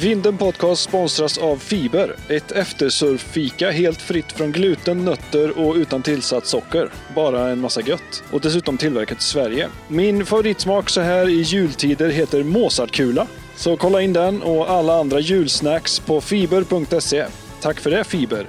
[0.00, 6.46] Vinden Podcast sponsras av Fiber, ett eftersurffika helt fritt från gluten, nötter och utan tillsatt
[6.46, 6.88] socker.
[7.14, 8.22] Bara en massa gött.
[8.32, 9.68] Och dessutom tillverkat i Sverige.
[9.88, 13.26] Min favoritsmak så här i jultider heter Mozartkula.
[13.56, 17.26] Så kolla in den och alla andra julsnacks på fiber.se.
[17.60, 18.46] Tack för det Fiber!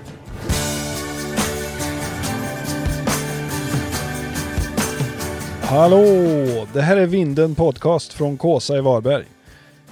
[5.62, 6.06] Hallå!
[6.74, 9.33] Det här är Vinden Podcast från Kåsa i Varberg.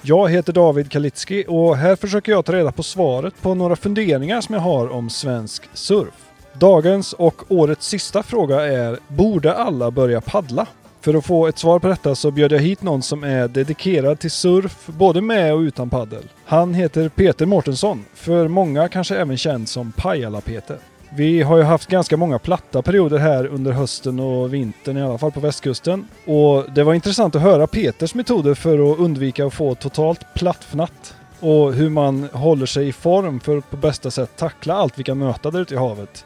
[0.04, 4.40] Jag heter David Kalitski och här försöker jag ta reda på svaret på några funderingar
[4.40, 6.14] som jag har om svensk surf.
[6.52, 10.66] Dagens och årets sista fråga är, borde alla börja paddla?
[11.00, 14.18] För att få ett svar på detta så bjöd jag hit någon som är dedikerad
[14.18, 16.24] till surf, både med och utan paddel.
[16.44, 20.78] Han heter Peter Mårtensson, för många kanske även känd som Pajala-Peter.
[21.16, 25.18] Vi har ju haft ganska många platta perioder här under hösten och vintern, i alla
[25.18, 26.08] fall på västkusten.
[26.24, 31.14] Och det var intressant att höra Peters metoder för att undvika att få totalt plattfnatt.
[31.40, 35.04] Och hur man håller sig i form för att på bästa sätt tackla allt vi
[35.04, 36.24] kan möta där ute i havet.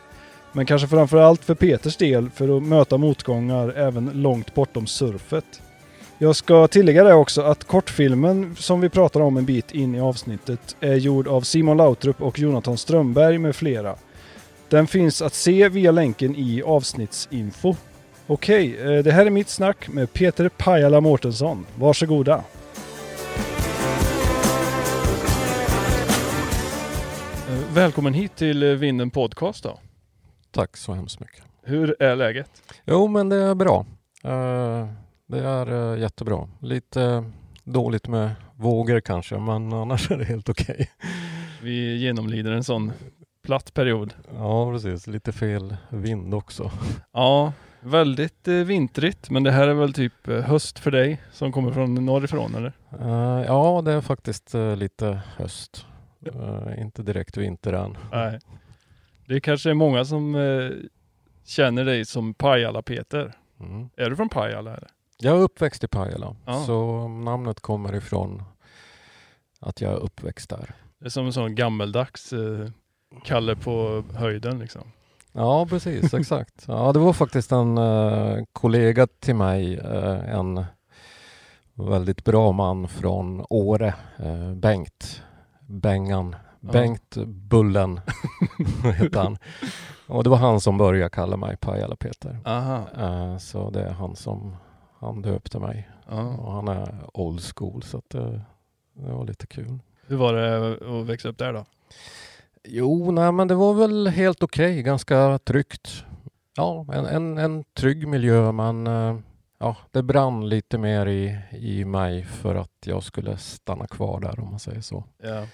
[0.52, 5.62] Men kanske framförallt för Peters del för att möta motgångar även långt bortom surfet.
[6.18, 10.00] Jag ska tillägga det också att kortfilmen som vi pratar om en bit in i
[10.00, 13.94] avsnittet är gjord av Simon Lautrup och Jonathan Strömberg med flera.
[14.68, 17.74] Den finns att se via länken i avsnittsinfo.
[18.26, 21.66] Okej, eh, det här är mitt snack med Peter Pajala Mårtensson.
[21.78, 22.44] Varsågoda!
[27.48, 29.78] Eh, Välkommen hit till eh, Vinden Podcast då.
[30.50, 31.42] Tack så hemskt mycket.
[31.62, 32.50] Hur är läget?
[32.84, 33.86] Jo, men det är bra.
[35.28, 36.48] Det är jättebra.
[36.60, 37.24] Lite
[37.64, 40.90] dåligt med vågor kanske, men annars är det helt okej.
[41.62, 42.92] Vi genomlider en sån
[43.46, 44.14] platt period.
[44.34, 45.06] Ja, precis.
[45.06, 46.70] Lite fel vind också.
[47.12, 51.52] Ja, väldigt eh, vintrigt, men det här är väl typ eh, höst för dig som
[51.52, 52.72] kommer från norrifrån eller?
[53.00, 55.86] Eh, ja, det är faktiskt eh, lite höst.
[56.34, 57.96] Eh, inte direkt vinter än.
[58.12, 58.38] Nej.
[59.26, 60.36] Det kanske är många som
[61.44, 63.32] känner dig som Pajala-Peter.
[63.60, 63.88] Mm.
[63.96, 64.70] Är du från Pajala?
[64.76, 64.88] Eller?
[65.18, 66.54] Jag är uppväxt i Pajala, Ja.
[66.64, 68.42] så namnet kommer ifrån
[69.60, 70.74] att jag är uppväxt där.
[70.98, 72.68] Det är som en sån gammeldags eh,
[73.24, 74.82] Kalle på höjden liksom.
[75.32, 76.64] Ja, precis, exakt.
[76.68, 80.64] Ja, det var faktiskt en eh, kollega till mig, eh, en
[81.74, 85.22] väldigt bra man från Åre, eh, Bengt,
[85.66, 86.72] Bengan, Ja.
[86.72, 88.00] Bengt Bullen
[88.98, 89.38] heter han.
[90.06, 92.38] Och det var han som började kalla mig Pajala-Peter.
[92.98, 94.56] Eh, så det är han som
[95.00, 95.88] han döpte mig.
[96.08, 96.20] Ja.
[96.22, 98.42] Och han är old school, så att det
[98.94, 99.78] var lite kul.
[100.06, 101.64] Hur var det att växa upp där då?
[102.68, 106.04] Jo, nej, men det var väl helt okej, ganska tryggt.
[106.56, 109.18] Ja, en, en, en trygg miljö, men eh,
[109.58, 114.40] ja, det brann lite mer i, i mig för att jag skulle stanna kvar där
[114.40, 115.04] om man säger så.
[115.22, 115.46] Ja.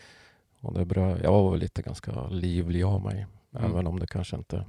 [0.61, 3.71] Och det brö, jag var väl lite ganska livlig av mig, Mm.
[3.71, 4.65] även om det kanske inte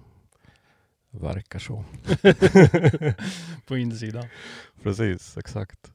[1.11, 1.83] verkar så.
[3.67, 4.25] på insidan.
[4.83, 5.91] Precis, exakt.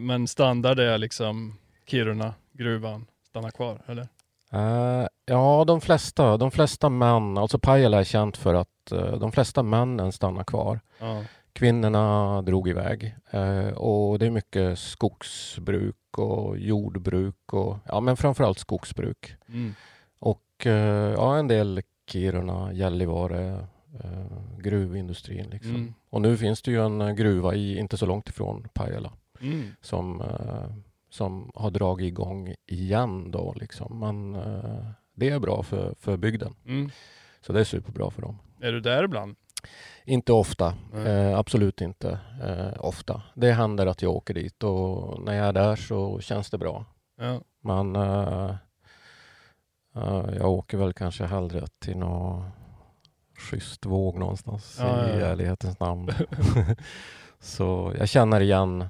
[0.00, 4.08] Men standard är liksom Kiruna, gruvan, stanna kvar eller?
[4.52, 9.32] Eh, ja, de flesta, de flesta män, alltså Pajala är känt för att eh, de
[9.32, 10.80] flesta männen stannar kvar.
[10.98, 11.22] Ja.
[11.52, 18.58] Kvinnorna drog iväg eh, och det är mycket skogsbruk och jordbruk och ja, men framförallt
[18.58, 19.34] skogsbruk.
[19.48, 19.74] Mm.
[20.18, 20.66] Och
[21.16, 23.66] ja, en del Kiruna, Gällivare,
[24.58, 25.74] gruvindustrin liksom.
[25.74, 25.94] Mm.
[26.10, 29.68] Och nu finns det ju en gruva i, inte så långt ifrån Pajala Mm.
[29.80, 30.22] som,
[31.10, 33.98] som har dragit igång igen då liksom.
[33.98, 36.54] Men eh, det är bra för, för bygden.
[36.66, 36.90] Mm.
[37.40, 38.38] Så det är superbra för dem.
[38.60, 39.36] Är du där ibland?
[40.04, 43.22] Inte ofta, eh, absolut inte eh, ofta.
[43.34, 46.84] Det händer att jag åker dit och när jag är där så känns det bra.
[47.18, 47.40] Ja.
[47.60, 48.54] Men eh,
[49.96, 52.50] eh, jag åker väl kanske hellre till någon
[53.38, 55.26] schysst våg någonstans ja, i ja.
[55.26, 56.10] ärlighetens namn.
[57.40, 58.88] så jag känner igen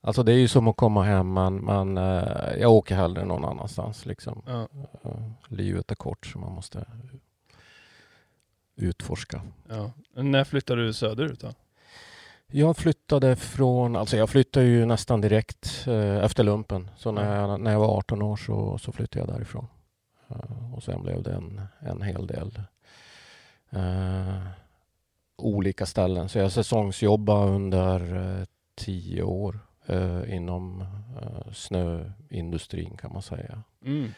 [0.00, 3.44] Alltså det är ju som att komma hem men, men eh, jag åker hellre någon
[3.44, 4.42] annanstans liksom.
[4.46, 4.68] Ja.
[5.04, 5.10] Eh,
[5.48, 6.84] livet är kort så man måste
[8.76, 9.42] utforska.
[9.68, 9.92] ja.
[10.14, 11.52] När flyttade du söderut då?
[12.52, 16.90] Jag flyttade från, alltså jag flyttade ju nästan direkt eh, efter lumpen.
[16.96, 19.66] Så när jag, när jag var 18 år så, så flyttade jag därifrån.
[20.76, 22.62] Och sen blev det en, en hel del
[23.70, 24.42] eh,
[25.36, 26.28] olika ställen.
[26.28, 28.44] Så jag säsongsjobbade under eh,
[28.74, 29.58] tio år
[29.88, 30.80] eh, inom
[31.22, 33.62] eh, snöindustrin kan man säga.
[33.84, 34.08] Mm.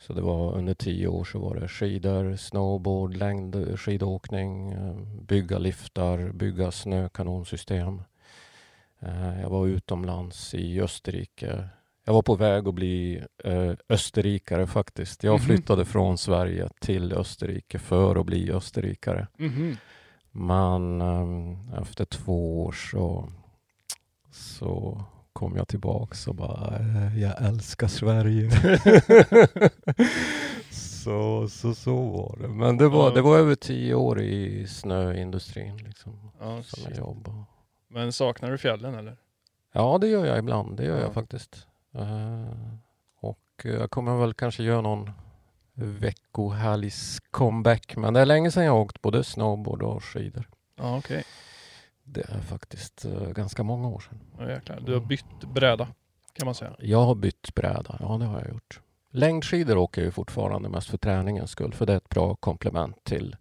[0.00, 6.32] Så det var under tio år så var det skidor, snowboard, längdskidåkning, eh, bygga liftar,
[6.32, 8.02] bygga snökanonsystem.
[9.00, 11.68] Eh, Jag var utomlands i Österrike.
[12.04, 15.24] jag var på väg att bli eh, österrikare faktiskt.
[15.24, 15.40] Jag Mhm.
[15.40, 19.26] flyttade från Sverige till Österrike för att bli österrikare.
[19.36, 19.76] Mhm.
[20.30, 23.28] Men eh, efter två år så,
[24.38, 28.50] så kom jag tillbaks och bara, eh, jag älskar Sverige.
[30.70, 32.48] så, så, så var det.
[32.48, 36.86] Men det var, det var över tio år i snöindustrin liksom, Ja, som shit.
[36.88, 37.44] jag jobbade.
[37.88, 39.16] Men saknar du fjällen eller?
[39.72, 40.76] Ja, det gör jag ibland.
[40.76, 41.02] Det gör Ja.
[41.02, 41.66] jag faktiskt.
[41.94, 42.52] Eh,
[43.20, 45.10] och jag kommer väl kanske göra någon
[45.74, 47.96] veckohelgs comeback.
[47.96, 50.48] Men det är länge sedan jag åkt både snowboard och skidor.
[50.76, 51.24] Ja, okej.
[52.12, 54.20] Det är faktiskt eh, ganska många år sedan.
[54.38, 54.80] Ja, jäklar.
[54.80, 55.88] Du har bytt bräda
[56.32, 56.76] kan man säga.
[56.78, 57.96] Jag har bytt bräda.
[58.00, 58.80] Ja, det har jag gjort.
[59.10, 61.72] Längdskidor åker jag ju fortfarande mest för träningens skull.
[61.72, 63.36] För det är ett bra komplement till,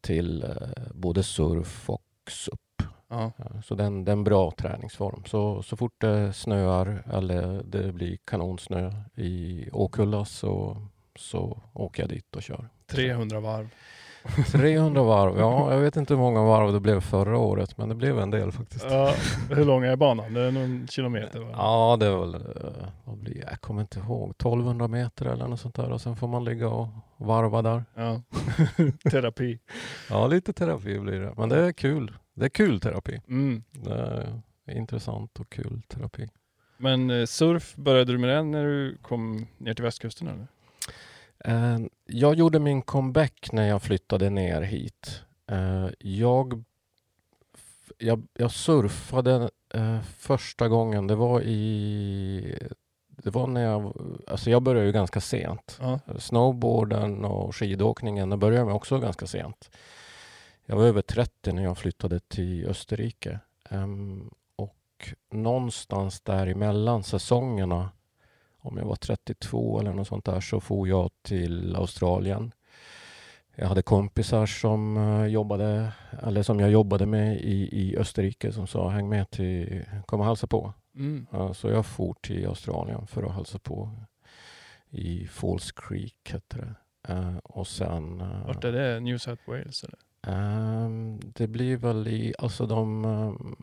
[0.00, 0.50] till eh,
[0.94, 2.60] både surf och SUP.
[3.08, 3.32] Ja.
[3.36, 5.24] Ja, Så det är, en, det är en bra träningsform.
[5.26, 10.82] Så, så fort det snöar eller det blir kanonsnö i Åkulla så,
[11.16, 12.68] så åker jag dit och kör.
[12.86, 13.68] 300 varv.
[14.52, 17.94] 300 varv, ja jag vet inte hur många varv det blev förra året men det
[17.94, 18.84] blev en del faktiskt.
[18.90, 19.14] Ja,
[19.50, 20.34] hur lång är banan?
[20.34, 21.50] Det är någon kilometer va?
[21.52, 25.60] Ja det är väl, eh, vad blir jag kommer inte ihåg, 1200 meter eller något
[25.60, 27.84] sånt där och sen får man ligga och varva där.
[27.94, 28.22] Ja.
[29.10, 29.58] Terapi.
[30.10, 32.12] Ja lite terapi blir det, men det är kul.
[32.34, 33.20] Det är kul terapi.
[33.28, 33.62] Mm.
[33.72, 34.26] Det
[34.66, 36.28] är intressant och kul terapi.
[36.76, 40.46] Men eh, surf, började du med den när du kom ner till västkusten eller?
[41.44, 45.22] Eh, Jag gjorde min comeback när jag flyttade ner hit.
[45.50, 46.64] Eh, Jag,
[47.98, 52.68] jag, jag surfade eh, första gången, det var i...
[53.08, 53.96] Det var när jag...
[54.26, 55.78] Alltså jag började ju ganska sent.
[55.80, 56.00] Ja.
[56.18, 59.70] Snowboarden och skidåkningen det började jag med också ganska sent.
[60.66, 63.40] Jag var över 30 när jag flyttade till Österrike.
[63.70, 67.90] Ehm, och någonstans däremellan säsongerna,
[68.60, 72.52] om jag var 32 eller något sånt där, så for jag till Australien.
[73.54, 78.66] Jag hade kompisar som eh, jobbade, eller som jag jobbade med i, i Österrike som
[78.66, 80.72] sa häng med till, kom och hälsa på.
[80.94, 81.26] Mm.
[81.54, 83.90] Så jag for till Australien för att hälsa på
[84.90, 86.74] i Falls Creek hette det.
[87.12, 88.20] Eh, och sen...
[88.20, 89.00] eh, Vart är det?
[89.00, 89.98] New South Wales eller?
[90.26, 93.56] ehm, det blir väl i, alltså de...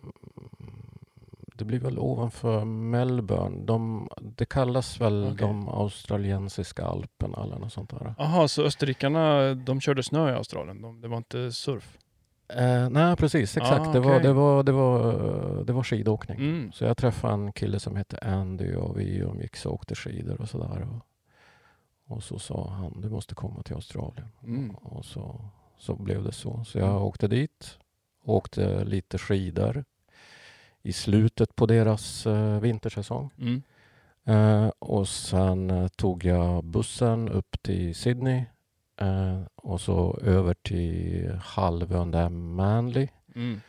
[1.57, 3.65] det blir väl ovanför Melbourne.
[3.65, 5.37] De, det kallas väl Okej.
[5.37, 8.15] de australiensiska alperna eller något sånt där.
[8.17, 10.81] Jaha, så österrikarna de körde snö i Australien?
[10.81, 11.97] De, det var inte surf?
[12.47, 13.57] Eh, nej, precis.
[13.57, 13.87] Exakt.
[13.87, 16.37] Ah, det, var, det, var, det, var, det var skidåkning.
[16.37, 16.71] Mm.
[16.71, 20.49] Så jag träffade en kille som hette Andy och vi umgicks och åkte skidor och
[20.49, 20.87] sådär.
[20.89, 21.05] Och,
[22.15, 24.27] och så sa han, du måste komma till Australien.
[24.43, 24.75] Mm.
[24.75, 25.41] Och så,
[25.77, 26.63] så blev det så.
[26.63, 27.79] Så jag åkte dit,
[28.25, 29.83] åkte lite skidor
[30.85, 33.29] i slutet på deras eh, vintersäsong.
[33.37, 33.61] Mm.
[34.25, 38.43] Eh, och sen eh, tog jag bussen upp till Sydney
[39.01, 43.07] eh, och så över till halvön där Manly.
[43.35, 43.61] Mm.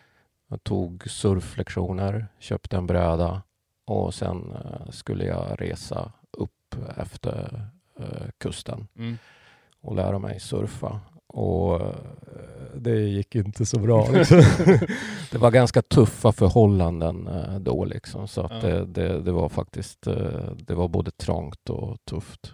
[0.49, 3.43] Jag tog surflektioner, köpte en bräda
[3.85, 7.67] och sen eh, skulle jag resa upp efter
[7.99, 9.19] eh, kusten Mm.
[9.81, 11.01] och lära mig surfa.
[11.27, 11.95] Och eh,
[12.75, 14.09] det gick inte så bra.
[14.13, 14.39] Liksom.
[15.33, 18.29] det var ganska tuffa förhållanden eh, då liksom.
[18.29, 18.69] Så att Ja.
[18.69, 22.53] det, det, det var faktiskt, eh, det var både trångt och tufft.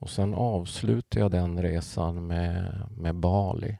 [0.00, 3.78] Och sen avslutade jag den resan med, med Bali.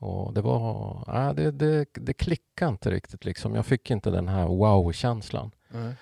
[0.00, 3.54] Och det var, nej, det, det, det klickade inte riktigt liksom.
[3.54, 5.50] Jag fick inte den här wow-känslan.
[5.68, 5.94] Nej.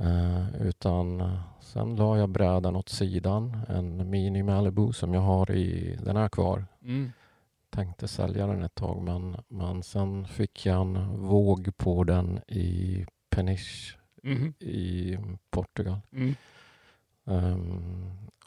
[0.00, 3.56] Eh, utan eh, sen la jag brädan åt sidan.
[3.68, 6.66] En Mini Malibu som jag har i, den är kvar.
[6.82, 7.12] Mm.
[7.70, 13.06] Tänkte sälja den ett tag men, men sen fick jag en våg på den i
[13.30, 14.54] Peniche Mhm.
[14.60, 15.18] i
[15.50, 15.98] Portugal.
[16.12, 16.34] Mm.
[17.24, 18.39] Och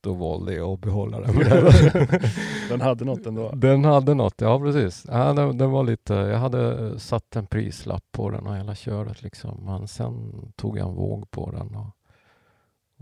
[0.00, 1.34] då valde jag att behålla den.
[2.68, 3.50] Den hade något ändå.
[3.50, 5.06] Den hade något, ja precis.
[5.08, 9.22] Ja, den, den var lite, jag hade satt en prislapp på den och hela köret
[9.22, 9.64] liksom.
[9.64, 11.76] Men sen tog jag en våg på den.
[11.76, 11.90] Och,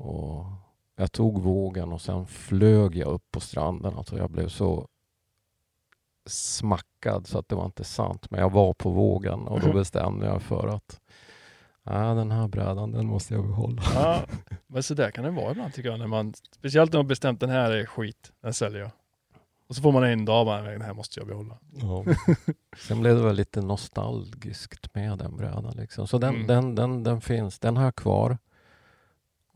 [0.06, 0.46] och
[0.96, 3.94] jag tog vågen och sen flög jag upp på stranden.
[3.96, 4.88] Alltså jag blev så
[6.26, 8.30] smackad så att det var inte sant.
[8.30, 11.00] Men jag var på vågen och då bestämde jag för att
[11.84, 13.82] ja, den här brädan den måste jag behålla.
[13.94, 14.20] Ja,
[14.66, 15.98] men så där kan det vara ibland tycker jag.
[15.98, 18.90] När man, speciellt när man bestämt den här är skit, den säljer jag.
[19.68, 21.58] Och så får man en dag bara, den här måste jag behålla.
[21.80, 22.04] Ja.
[22.88, 25.74] Sen blev det väl lite nostalgiskt med den brädan.
[25.76, 26.06] Liksom.
[26.06, 26.46] Så den, Mm.
[26.46, 28.38] den, den, den finns, den har jag kvar.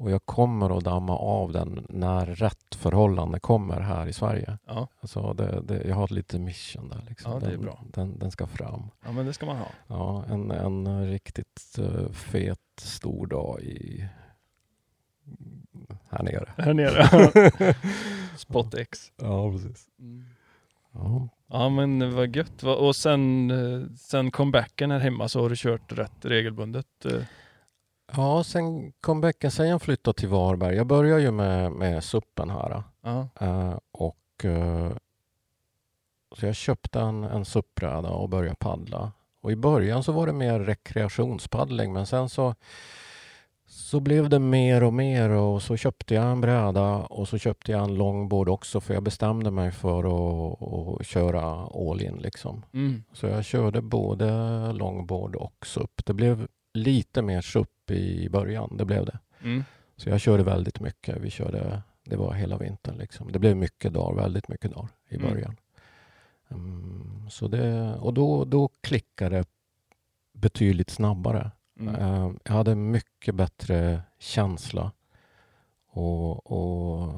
[0.00, 4.58] Och jag kommer att damma av den när rätt förhållande kommer här i Sverige.
[4.66, 7.04] Ja, Alltså det, det, jag har lite mission där.
[7.08, 7.32] Liksom.
[7.32, 7.84] Ja, det är bra.
[7.92, 8.90] Den, den ska fram.
[9.04, 9.66] ja men det ska man ha.
[9.86, 14.08] Ja, en, en riktigt eh, fet stor dag i
[16.10, 16.52] här nere.
[16.56, 17.74] Här nere.
[18.36, 19.12] Spot X.
[19.16, 19.86] Ja, precis.
[20.92, 21.28] Ja.
[21.46, 22.62] Ja men vad gött.
[22.62, 27.04] Och sen, eh, sen comebacken här hemma så har du kört rätt regelbundet?
[27.04, 27.22] eh.
[28.16, 30.76] Ja, sen comebacken, sen jag flyttade till Varberg.
[30.76, 32.82] Jag började ju med, med suppen här.
[33.02, 33.28] Ja.
[33.40, 34.90] eh, och eh,
[36.36, 39.12] Så jag köpte en, en suppbräda och började paddla.
[39.42, 42.54] Och i början så var det mer rekreationspaddling men sen så
[43.66, 47.72] så blev det mer och mer och så köpte jag en bräda och så köpte
[47.72, 50.62] jag en longboard också för jag bestämde mig för att,
[51.00, 51.42] att köra
[51.74, 52.64] all in liksom.
[52.74, 53.04] Mm.
[53.12, 54.32] Så jag körde både
[54.72, 56.06] longboard och SUP.
[56.06, 56.48] Det blev
[56.78, 59.18] lite mer SUP i början, det blev det.
[59.42, 59.64] Mm.
[59.96, 61.16] Så jag körde väldigt mycket.
[61.20, 63.32] Vi körde, det var hela vintern liksom.
[63.32, 65.30] Det blev mycket dagar, väldigt mycket dagar i Mm.
[65.30, 65.56] början.
[66.50, 69.44] Mm, så det, och då, då klickade det
[70.32, 71.50] betydligt snabbare.
[71.80, 71.94] Mm.
[71.94, 74.92] Eh, Jag hade mycket bättre känsla.
[75.90, 77.14] Och, och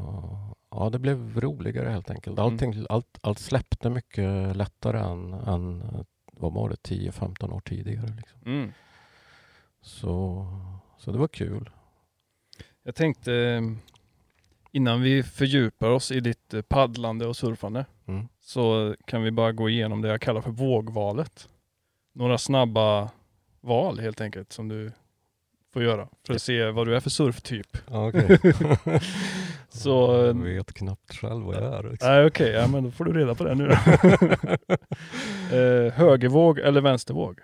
[0.71, 2.39] ja, det blev roligare helt enkelt.
[2.39, 2.53] Mm.
[2.53, 5.83] Allting, allt, allt släppte mycket lättare än, än
[6.33, 8.07] vad var det, 10-15 år tidigare.
[8.17, 8.41] Liksom.
[9.83, 10.47] Så,
[10.99, 11.71] så det var kul.
[12.83, 13.63] Jag tänkte eh,
[14.73, 18.29] innan vi fördjupar oss i ditt eh, paddlande och surfande Mm.
[18.41, 21.49] så kan vi bara gå igenom det jag kallar för vågvalet.
[22.15, 23.11] Några snabba
[23.61, 24.93] val helt enkelt som du
[25.73, 27.91] får göra för att se vad du är för surftyp.
[27.91, 28.39] Okay.
[29.69, 31.91] Så, jag eh, vet knappt själv vad jag är.
[31.91, 32.09] Liksom.
[32.09, 33.71] Nej okej, ja, men då får du reda på det nu.
[35.59, 37.39] eh, högervåg eller vänstervåg?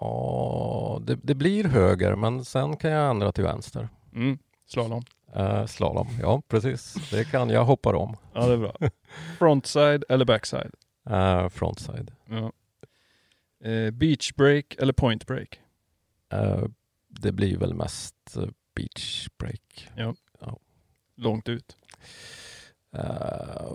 [0.00, 3.88] Ja, det, det blir höger men sen kan jag ändra till vänster.
[4.14, 4.38] Mm.
[4.66, 5.02] Slalom.
[5.34, 7.10] Eh, slalom, ja precis.
[7.10, 8.16] Det kan jag hoppar om.
[8.34, 8.76] Ja det är bra.
[9.38, 10.70] Frontside eller backside?
[11.10, 12.12] Eh, frontside.
[12.28, 12.52] Ja.
[13.68, 15.60] Eh, beach break eller point break?
[16.32, 16.64] Eh,
[17.08, 19.88] det blir väl mest eh, beach break.
[21.16, 21.76] Långt ut.
[22.96, 23.72] Eh,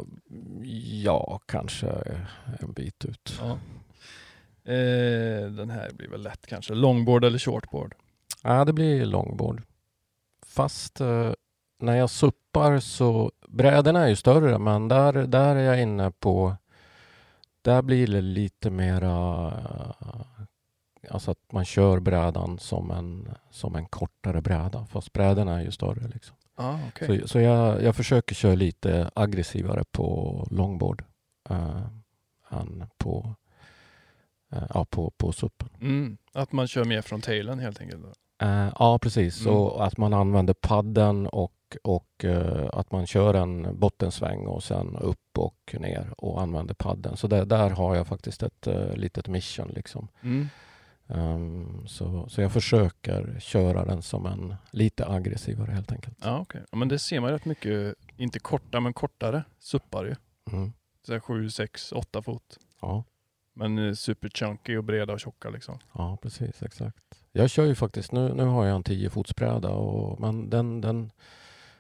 [1.04, 1.88] ja, kanske
[2.60, 3.38] en bit ut.
[3.40, 3.60] Ja.
[4.66, 6.74] Eh, den här blir väl lätt kanske.
[6.74, 7.96] Longboard eller shortboard?
[8.44, 9.62] Ja, det blir longboard.
[10.46, 11.32] Fast eh,
[11.80, 16.56] när jag suppar så, brädorna är ju större men där, där är jag inne på,
[17.62, 19.54] där blir det lite mera,
[21.10, 25.72] alltså att man kör brädan som en, som en kortare bräda fast brädorna är ju
[25.72, 26.08] större.
[26.08, 26.36] Liksom.
[26.56, 27.20] Ah, okay.
[27.22, 31.04] Så, så jag, jag försöker köra lite aggressivare på longboard
[31.50, 31.82] eh,
[32.50, 33.36] än på,
[34.74, 35.70] ja, på, på suppen.
[35.82, 36.18] Mm.
[36.34, 38.06] Att man kör mer från tailen helt enkelt.
[38.42, 39.42] Eh, ja, precis.
[39.46, 39.58] Mm.
[39.58, 44.96] Och att man använder padden och, och eh, att man kör en bottensväng och sen
[44.96, 47.18] upp och ner och använder padden.
[47.18, 49.72] Så där, där har jag faktiskt ett uh, litet mission.
[49.76, 50.08] Liksom.
[50.22, 50.48] Mm.
[51.08, 56.18] Ehm, så, så jag försöker köra den som en lite aggressivare helt enkelt.
[56.22, 56.62] Ja, okej.
[56.72, 60.16] Ja, men det ser man rätt mycket, inte korta men kortare suppar ju.
[60.52, 60.74] Mm.
[61.06, 62.58] Så här 7, 6, 8 fot.
[62.82, 63.04] Ja,
[63.58, 65.80] Men eh, super chunky och breda och tjocka liksom.
[65.94, 66.64] ja, precis.
[66.64, 66.98] Exakt.
[67.32, 71.12] Jag kör ju faktiskt, nu, nu har jag en 10 fotsbräda och men den, den,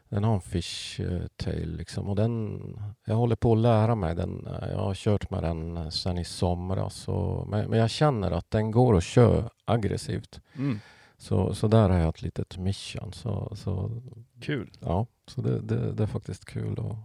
[0.09, 0.99] den har en fish
[1.45, 2.61] eh, liksom och den,
[3.05, 4.47] jag håller på att lära mig den.
[4.47, 8.51] Eh, Jag har kört med den sedan i somras och, men, men jag känner att
[8.51, 10.41] den går att köra aggressivt.
[10.55, 10.79] Mm.
[11.17, 13.13] Så, så där har jag ett litet mission.
[13.13, 13.91] Så, så,
[14.41, 14.71] Kul.
[14.79, 16.79] ja, så det, det, det är faktiskt kul.
[16.79, 16.95] Och,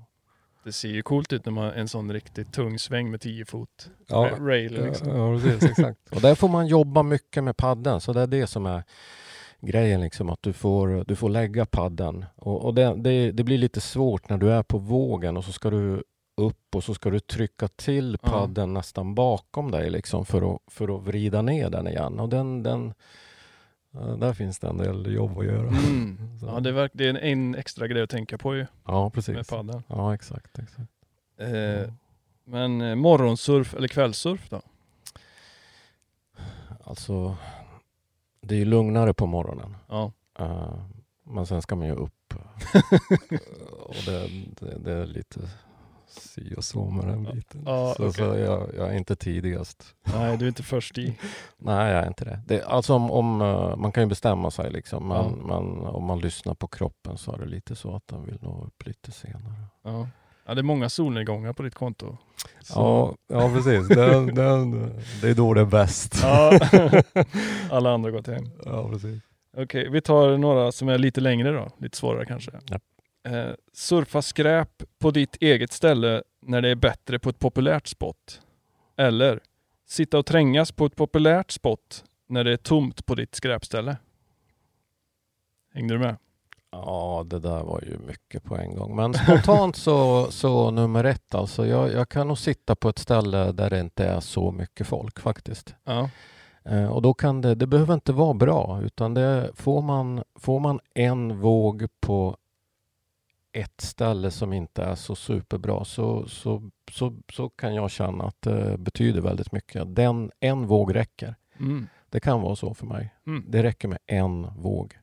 [0.65, 3.91] Det ser ju coolt ut när man en sån riktigt tung sväng med 10 fot
[4.09, 5.09] ja, ra- rail liksom.
[5.09, 5.99] Ja, precis, exakt.
[6.15, 8.83] och där får man jobba mycket med padden, så det är det som är
[9.61, 12.25] grejen, liksom, att du får, du får lägga padden.
[12.37, 15.53] Och, och det, det, det blir lite svårt när du är på vågen och så
[15.53, 16.03] ska du
[16.37, 18.29] upp och så ska du trycka till Ja.
[18.29, 22.21] padden nästan bakom dig liksom, för, att, för att vrida ner den igen.
[22.21, 22.95] Och den, den,
[23.93, 25.69] ja, där finns det en del jobb att göra.
[25.69, 26.19] Mm.
[26.43, 29.13] Ja, det, verk, det är en, en extra grej att tänka på ju Ja, med
[29.13, 29.49] precis.
[29.49, 29.83] paddeln.
[29.89, 30.59] Ja, exakt.
[30.59, 30.91] exakt.
[31.37, 31.93] Eh,
[32.45, 34.63] men eh, morgonsurf eller kvällssurf då?
[36.85, 37.37] Alltså,
[38.41, 39.77] det är ju lugnare på morgonen.
[39.89, 40.13] Ja.
[40.39, 40.75] Eh,
[41.25, 42.35] men sen ska man ju upp.
[43.81, 44.29] och det,
[44.61, 45.41] det, det är lite
[46.11, 47.63] si och så med den biten.
[47.67, 48.13] Ja, så okej.
[48.13, 49.95] så jag, jag är inte tidigast.
[50.15, 51.19] Nej, du är inte först i.
[51.59, 52.41] Nej, jag är inte det.
[52.47, 55.09] det alltså om, om, eh, man kan ju bestämma sig liksom.
[55.09, 55.47] Men, Ja.
[55.61, 58.65] men om man lyssnar på kroppen så är det lite så att den vill nå
[58.67, 59.55] upp lite senare.
[59.85, 60.09] Ja.
[60.47, 62.17] ja, det är många solnedgångar på ditt konto.
[62.63, 62.75] Så-
[63.29, 63.89] Ja, ja, precis.
[63.89, 63.95] Det,
[64.33, 64.89] det,
[65.23, 66.21] det är då det är bäst.
[66.23, 66.59] Ja.
[67.71, 68.45] Alla andra har gått hem.
[68.65, 69.23] ja precis.
[69.57, 71.69] Okej, vi tar några som är lite längre då.
[71.79, 72.51] Lite svårare kanske.
[72.67, 72.79] Ja.
[73.23, 78.43] Eh, surfa skräp på ditt eget ställe när det är bättre på ett populärt spot.
[78.97, 79.41] Eller
[79.87, 83.97] sitta och trängas på ett populärt spot när det är tomt på ditt skräpställe.
[85.75, 86.17] Hängde du med?
[86.73, 88.97] Ja, det där var ju mycket på en gång.
[88.97, 91.67] Men spontant så, så nummer ett alltså.
[91.67, 95.21] Jag, jag kan nog sitta på ett ställe där det inte är så mycket folk
[95.21, 95.75] faktiskt.
[95.85, 96.11] Ja.
[96.65, 100.61] Eh, och då kan det, det behöver inte vara bra utan det får man, får
[100.61, 102.37] man en våg på
[103.53, 108.43] ett ställe som inte är så superbra så, så, så, så kan jag känna att
[108.43, 109.97] det betyder väldigt mycket.
[109.97, 111.35] Den, en våg räcker.
[111.59, 111.87] Mm.
[112.09, 113.15] Det kan vara så för mig.
[113.27, 113.45] Mm.
[113.49, 114.99] Det räcker med en våg.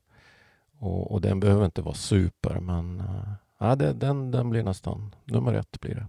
[0.79, 3.03] Och, och den behöver inte vara super men
[3.57, 6.07] ja, det, den, den blir nästan nummer ett blir det.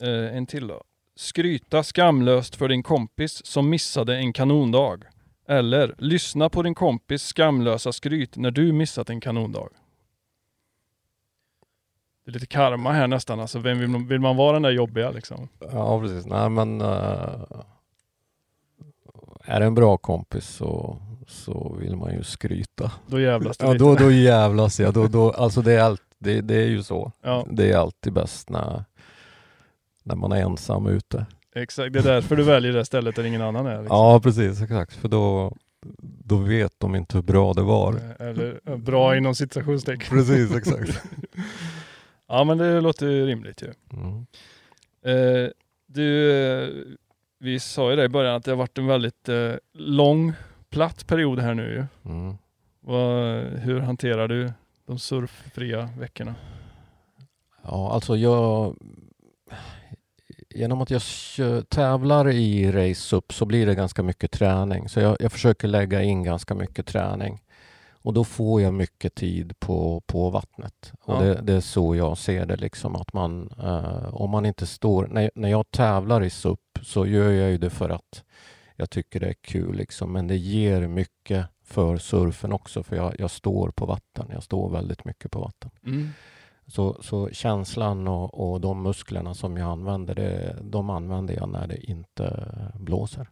[0.00, 0.82] Eh, en till då.
[1.16, 4.98] Skryta skamlöst för din kompis som missade en kanondag.
[5.48, 9.68] Eller lyssna på din kompis skamlösa skryt när du missat en kanondag.
[12.24, 13.40] Det är lite karma här nästan.
[13.40, 15.48] Alltså, vem vill, man, vill man vara den där jobbiga liksom?
[15.72, 16.26] Ja precis.
[16.26, 17.44] Nej men uh,
[19.44, 22.92] är det en bra kompis så, så vill man ju skryta.
[23.06, 23.84] Då jävlas det Ja lite.
[23.84, 24.94] då, då jävlas jag.
[24.94, 27.12] Då, då, alltså det är, allt, det, det är ju så.
[27.22, 28.84] Ja, Det är alltid bäst när,
[30.02, 31.26] när man är ensam ute.
[31.54, 31.92] exakt.
[31.92, 33.78] Det är därför du väljer det stället där ingen annan är.
[33.80, 33.96] Liksom.
[33.96, 34.92] Ja precis, exakt.
[34.96, 35.56] För då,
[36.24, 37.94] då vet de inte hur bra det var.
[38.18, 40.18] Eller bra inom citationstecken.
[40.18, 41.02] Precis, exakt.
[42.26, 43.72] Ja men det låter ju rimligt ju.
[43.92, 44.26] Mm.
[45.02, 45.50] Eh,
[45.86, 46.98] du,
[47.38, 50.32] vi sa ju det i början att det har varit en väldigt eh, lång,
[50.70, 52.10] platt period här nu ju.
[52.12, 52.36] Mm.
[52.80, 54.52] Vad, hur hanterar du
[54.86, 56.34] de surffria veckorna?
[57.62, 58.76] Ja, alltså jag...
[60.50, 61.02] Genom att jag
[61.68, 64.88] tävlar i race up så blir det ganska mycket träning.
[64.88, 67.42] Så jag, jag försöker lägga in ganska mycket träning.
[68.04, 70.92] Och då får jag mycket tid på, på vattnet.
[71.00, 71.20] Och Ja.
[71.20, 72.56] det, det är så jag ser det.
[72.56, 75.06] Liksom, att man, eh, om man inte står...
[75.06, 78.24] När, när jag tävlar i SUP så gör jag ju det för att
[78.76, 79.76] jag tycker det är kul.
[79.76, 80.12] Liksom.
[80.12, 82.82] Men det ger mycket för surfen också.
[82.82, 84.26] För jag, jag står på vatten.
[84.32, 85.70] Jag står väldigt mycket på vatten.
[86.66, 91.66] Så, så känslan och, och de musklerna som jag använder, det, de använder jag när
[91.66, 93.28] det inte blåser.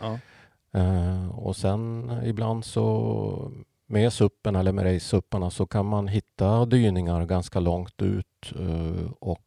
[0.00, 0.18] Ja.
[0.80, 3.52] Eh, och sen ibland så
[3.86, 9.42] med suppen eller med race-supparna så kan man hitta dyningar ganska långt ut eh, och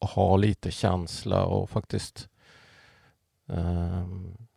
[0.00, 2.28] ha lite känsla och faktiskt
[3.48, 4.06] eh,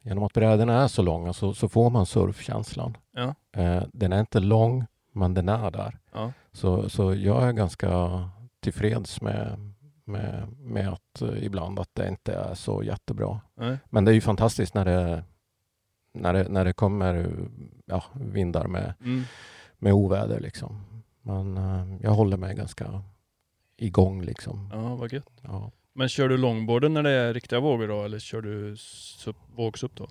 [0.01, 2.97] genom att brädorna är så långa så, så får man surfkänslan.
[3.11, 3.35] Ja.
[3.61, 5.99] Eh, den är inte lång men den är där.
[6.13, 6.31] Ja.
[6.51, 8.23] Så, så jag är ganska
[8.59, 9.73] tillfreds med,
[10.05, 13.41] med, med att ibland att det inte är så jättebra.
[13.55, 13.77] Nej.
[13.89, 15.23] Men det är ju fantastiskt när det,
[16.13, 17.35] när det, när det kommer
[17.85, 19.21] ja, vindar med, Mm.
[19.77, 20.39] med oväder.
[20.39, 20.81] Liksom.
[21.21, 23.03] Men eh, jag håller mig ganska
[23.77, 24.21] igång.
[24.21, 24.69] Liksom.
[24.73, 25.31] Ja, vad gött.
[25.41, 25.71] Ja.
[25.93, 29.91] Men kör du longboarden när det är riktiga vågor då eller kör du sup, vågsupp
[29.95, 30.07] då?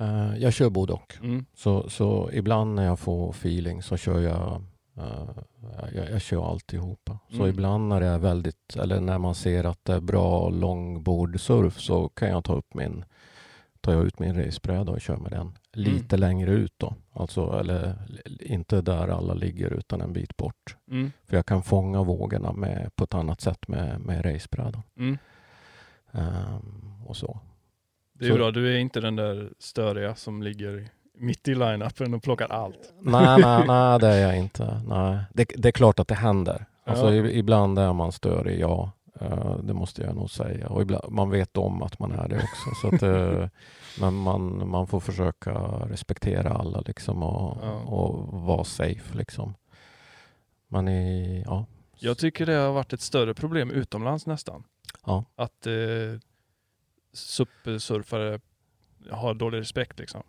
[0.00, 1.16] Eh, jag kör både och.
[1.22, 1.44] Mm.
[1.54, 4.62] Så, så ibland när jag får feeling så kör jag
[4.96, 5.28] eh,
[5.94, 7.18] jag, jag kör alltihopa.
[7.28, 7.48] Så Mm.
[7.48, 12.08] ibland när det är väldigt, eller när man ser att det är bra longboardsurf så
[12.08, 13.04] kan jag ta upp min,
[13.86, 16.94] tar jag ut min racebräda och kör med den lite längre ut då.
[17.12, 17.94] Alltså, eller
[18.40, 20.76] inte där alla ligger utan en bit bort.
[20.90, 21.12] Mm.
[21.26, 24.82] För jag kan fånga vågorna med, på ett annat sätt med, med racebrädan.
[24.98, 25.18] Mm.
[26.12, 27.40] Ehm, och så.
[28.12, 32.14] Det är Så- bra, du är inte den där störiga som ligger mitt i line-upen
[32.14, 32.92] och plockar allt.
[33.00, 34.80] Nej, nej, nej, det är jag inte.
[34.88, 35.18] Nej.
[35.34, 36.64] Det, det är klart att det händer.
[36.84, 37.26] Alltså, Ja.
[37.26, 38.90] i- Ibland är man störig, ja.
[39.20, 40.68] Eh, Det måste jag nog säga.
[40.68, 42.70] Och ibland, man vet om att man är det också.
[42.82, 43.48] Så att, eh,
[44.00, 45.54] men man, man får försöka
[45.88, 47.72] respektera alla liksom och, Ja.
[47.80, 49.18] och vara safe.
[49.18, 49.54] Liksom.
[50.68, 51.66] Man är, ja.
[51.98, 54.64] Jag tycker det har varit ett större problem utomlands nästan.
[55.06, 55.24] Ja.
[55.36, 55.72] Att eh,
[57.12, 58.40] SUP-surfare
[59.10, 60.22] har dålig respekt liksom.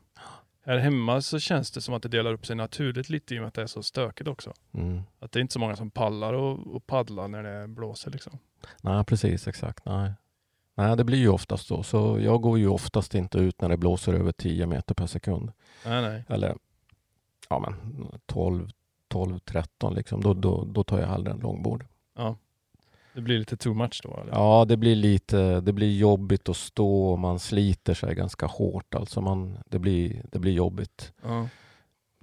[0.65, 3.41] Här hemma så känns det som att det delar upp sig naturligt lite i och
[3.41, 4.54] med att det är så stökigt också.
[4.73, 5.02] Mm.
[5.19, 8.38] Att det är inte så många som pallar och, och paddlar när det blåser liksom.
[8.81, 9.85] Nej, precis, exakt.
[9.85, 10.11] Nej.
[10.75, 11.83] Nej, det blir ju oftast så.
[11.83, 15.51] Så jag går ju oftast inte ut när det blåser över 10 meter per sekund.
[15.85, 16.23] Nej, nej.
[16.29, 16.57] eller
[17.49, 18.69] ja, men 12,
[19.07, 20.21] 12 13 liksom.
[20.21, 21.85] Då, då, då tar jag hellre en långbord.
[22.15, 22.35] Ja.
[23.13, 24.33] Det blir lite too much då eller?
[24.33, 28.95] Ja, det blir lite, det blir jobbigt att stå och man sliter sig ganska hårt.
[28.95, 31.13] Alltså man, det, blir, det blir jobbigt.
[31.23, 31.47] Ja.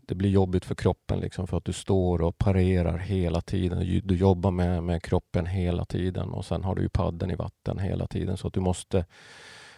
[0.09, 3.79] Det blir jobbigt för kroppen liksom för att du står och parerar hela tiden.
[3.81, 7.35] Du- Du jobbar med, med kroppen hela tiden och sen har du ju padden i
[7.35, 9.05] vatten hela tiden så att du måste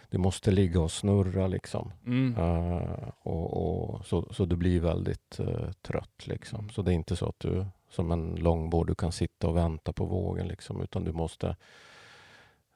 [0.09, 1.91] det måste ligga och snurra liksom.
[2.05, 2.37] Mm.
[2.37, 3.53] Uh, och,
[3.93, 6.69] och, så, så du blir väldigt uh, trött liksom.
[6.69, 9.93] Så det är inte så att du som en longboard, du kan sitta och vänta
[9.93, 11.55] på vågen liksom, utan du måste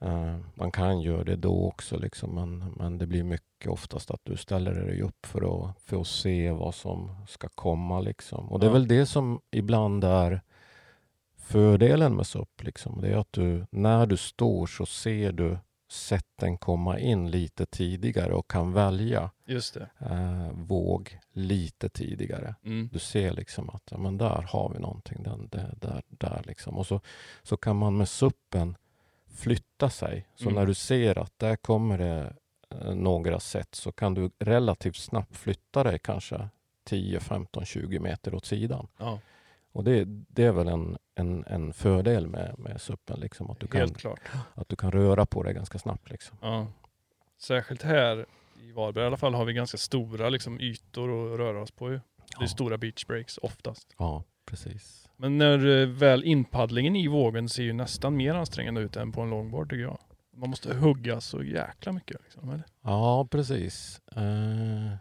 [0.05, 4.21] uh, man kan göra det då också, liksom, men, men det blir mycket oftast att
[4.23, 7.99] du ställer dig upp för att, för att se vad som ska komma.
[7.99, 8.49] Liksom.
[8.49, 8.73] Och det är Ja.
[8.73, 10.41] väl det som ibland är
[11.37, 12.63] fördelen med SUP.
[12.63, 13.01] Liksom.
[13.01, 15.57] Det är att du, när du står så ser du
[15.91, 19.31] sätten komma in lite tidigare och kan välja
[19.99, 22.55] eh, våg lite tidigare.
[22.63, 22.89] Mm.
[22.93, 25.23] Du ser liksom att ja, men där har vi någonting.
[25.23, 26.77] Den, där, där, där liksom.
[26.77, 27.01] Och så,
[27.43, 28.75] så kan man med suppen
[29.35, 30.27] flytta sig.
[30.35, 30.55] Så Mm.
[30.55, 32.33] när du ser att där kommer det
[32.69, 36.49] eh, några sätt så kan du relativt snabbt flytta dig kanske
[36.83, 38.87] 10, 15, 20 meter åt sidan.
[38.97, 39.19] Ja,
[39.71, 43.67] Och det, det är väl en, en, en fördel med, med suppen, liksom, att, du
[43.67, 43.89] kan,
[44.53, 46.09] att du kan röra på dig ganska snabbt.
[46.11, 46.37] Liksom.
[46.41, 46.67] Ja.
[47.37, 48.25] Särskilt här
[48.61, 51.89] i Varberg i alla fall har vi ganska stora liksom, ytor att röra oss på.
[51.89, 51.95] Ju.
[51.95, 52.01] Det
[52.37, 52.47] är Ja.
[52.47, 53.93] stora beach breaks oftast.
[53.97, 55.09] Ja, precis.
[55.17, 59.21] Men när eh, väl inpaddlingen i vågen ser ju nästan mer ansträngande ut än på
[59.21, 59.99] en longboard tycker jag.
[60.37, 62.21] Man måste hugga så jäkla mycket.
[62.23, 62.63] Liksom, eller?
[62.81, 64.01] Ja, precis.
[64.15, 64.95] Eh,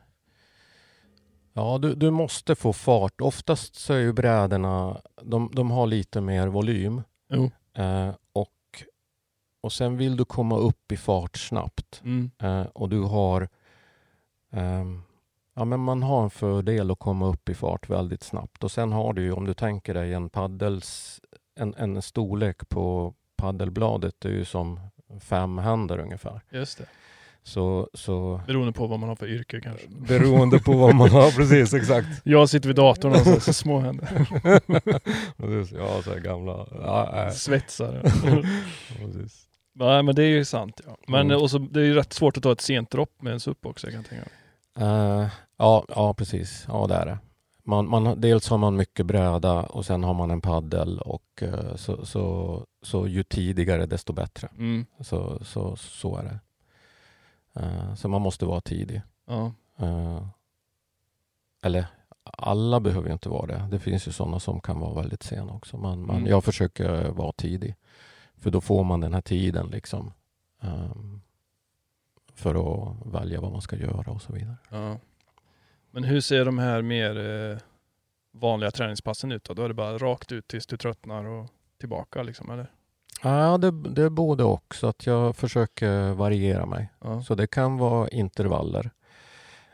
[1.53, 3.21] ja, du, du måste få fart.
[3.21, 7.03] Oftast så är ju brädorna, de, de har lite mer volym.
[7.33, 7.51] Jo.
[7.75, 8.85] Eh, och,
[9.61, 12.03] och sen vill du komma upp i fart snabbt.
[12.05, 12.31] Mm.
[12.43, 13.49] Eh, och du har
[14.53, 15.03] ehm,
[15.61, 18.65] Ja, men man har en fördel att komma upp i fart väldigt snabbt.
[18.65, 21.21] Och sen har du ju, om du tänker dig en paddels,
[21.61, 24.81] en, en storlek på paddelbladet, det är ju som
[25.21, 26.41] fem händer ungefär.
[26.51, 26.85] Just det.
[27.43, 29.87] Så, så Beroende på vad man har för yrke kanske.
[29.89, 32.09] beroende på vad man har, precis exakt.
[32.25, 34.07] Jag sitter vid datorn och så, så små händer.
[35.37, 36.67] Precis, ja, så här gamla.
[36.71, 38.03] Ja, nej, Svetsare.
[38.99, 39.47] precis.
[39.75, 40.81] Nej men det är ju sant.
[40.87, 40.97] Ja.
[41.09, 41.43] Men Mm.
[41.43, 43.67] och så, det är ju rätt svårt att ta ett sent dropp med en SUP
[43.67, 44.35] också jag kan tänka mig.
[44.89, 45.29] Eh,
[45.61, 46.65] ja, ja, precis.
[46.69, 47.19] Ja, det är det.
[47.65, 51.77] Man, man, dels har man mycket bräda och sen har man en paddel och eh,
[51.77, 54.49] så, så, så ju tidigare desto bättre.
[54.59, 54.87] Mm.
[55.01, 56.41] Så, så, så är det.
[57.61, 59.03] Eh, så man måste vara tidig.
[59.27, 59.53] Ja.
[59.79, 60.27] Eh,
[61.63, 61.87] eller
[62.25, 63.69] alla behöver ju inte vara det.
[63.71, 65.77] Det finns ju sådana som kan vara väldigt sena också.
[65.79, 66.29] Men, men Mm.
[66.31, 67.75] jag försöker vara tidig.
[68.39, 70.13] För då får man den här tiden liksom.
[70.63, 71.21] ehm,
[72.35, 74.57] för att välja vad man ska göra och så vidare.
[74.71, 74.97] Ja.
[75.91, 77.19] Men hur ser de här mer
[77.51, 77.59] eh,
[78.33, 79.55] vanliga träningspassen ut då?
[79.55, 81.49] Då är det bara rakt ut tills du tröttnar och
[81.79, 82.71] tillbaka liksom eller?
[83.23, 84.75] Ja, det, det är både och.
[84.75, 86.91] Så att jag försöker variera mig.
[87.01, 87.23] Ja.
[87.23, 88.91] Så det kan vara intervaller.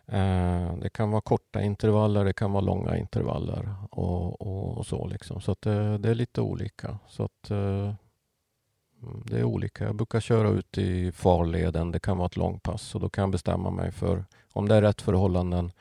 [0.07, 5.07] Eh, det kan vara korta intervaller, det kan vara långa intervaller och, och, och så.
[5.07, 5.40] Liksom.
[5.40, 6.98] Så att det, det är lite olika.
[7.09, 7.94] Så att, eh,
[9.24, 9.84] det är olika.
[9.84, 11.92] Jag brukar köra ut i farleden.
[11.92, 14.82] Det kan vara ett långpass och då kan jag bestämma mig för om det är
[14.82, 15.72] rätt förhållanden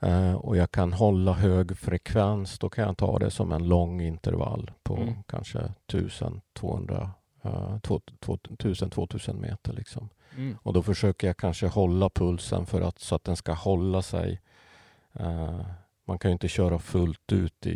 [0.00, 2.58] eh, och jag kan hålla hög frekvens.
[2.58, 5.14] Då kan jag ta det som en lång intervall på Mm.
[5.26, 7.10] kanske 1200
[7.42, 9.72] eh, 2000-2000 meter.
[9.72, 10.08] Liksom.
[10.36, 10.56] Mm.
[10.62, 14.40] Och då försöker jag kanske hålla pulsen för att, så att den ska hålla sig.
[15.12, 15.60] Eh,
[16.12, 17.70] man kan ju inte köra fullt ut i,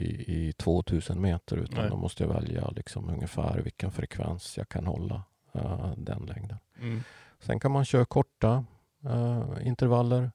[0.48, 1.90] i 2000 meter utan Nej.
[1.90, 5.22] då måste jag välja liksom ungefär vilken frekvens jag kan hålla
[5.54, 6.58] eh, den längden.
[6.80, 7.02] Mm.
[7.40, 8.64] Sen kan man köra korta
[9.04, 10.30] eh, intervaller.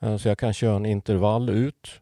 [0.00, 2.00] Eh, så jag kan köra en intervall ut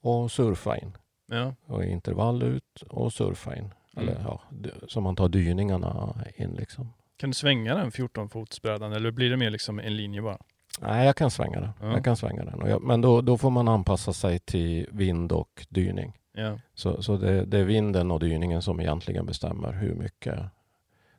[0.00, 0.92] och surfa in.
[1.26, 1.54] Ja.
[1.66, 3.74] Och intervall ut och surfa in.
[3.96, 4.22] Eller Mm.
[4.26, 6.92] ja, d- så man tar dyningarna in liksom.
[7.16, 10.38] Kan du svänga den 14 fotsbrädan eller blir det mer liksom en linje bara?
[10.82, 11.70] Nej, jag kan svänga den.
[11.80, 11.92] Ja.
[11.92, 12.68] Jag kan svänga den.
[12.70, 16.16] Jag, men då, då får man anpassa sig till vind och dyning.
[16.32, 16.58] Ja.
[16.74, 20.38] Så, så det, det är vinden och dyningen som egentligen bestämmer hur mycket.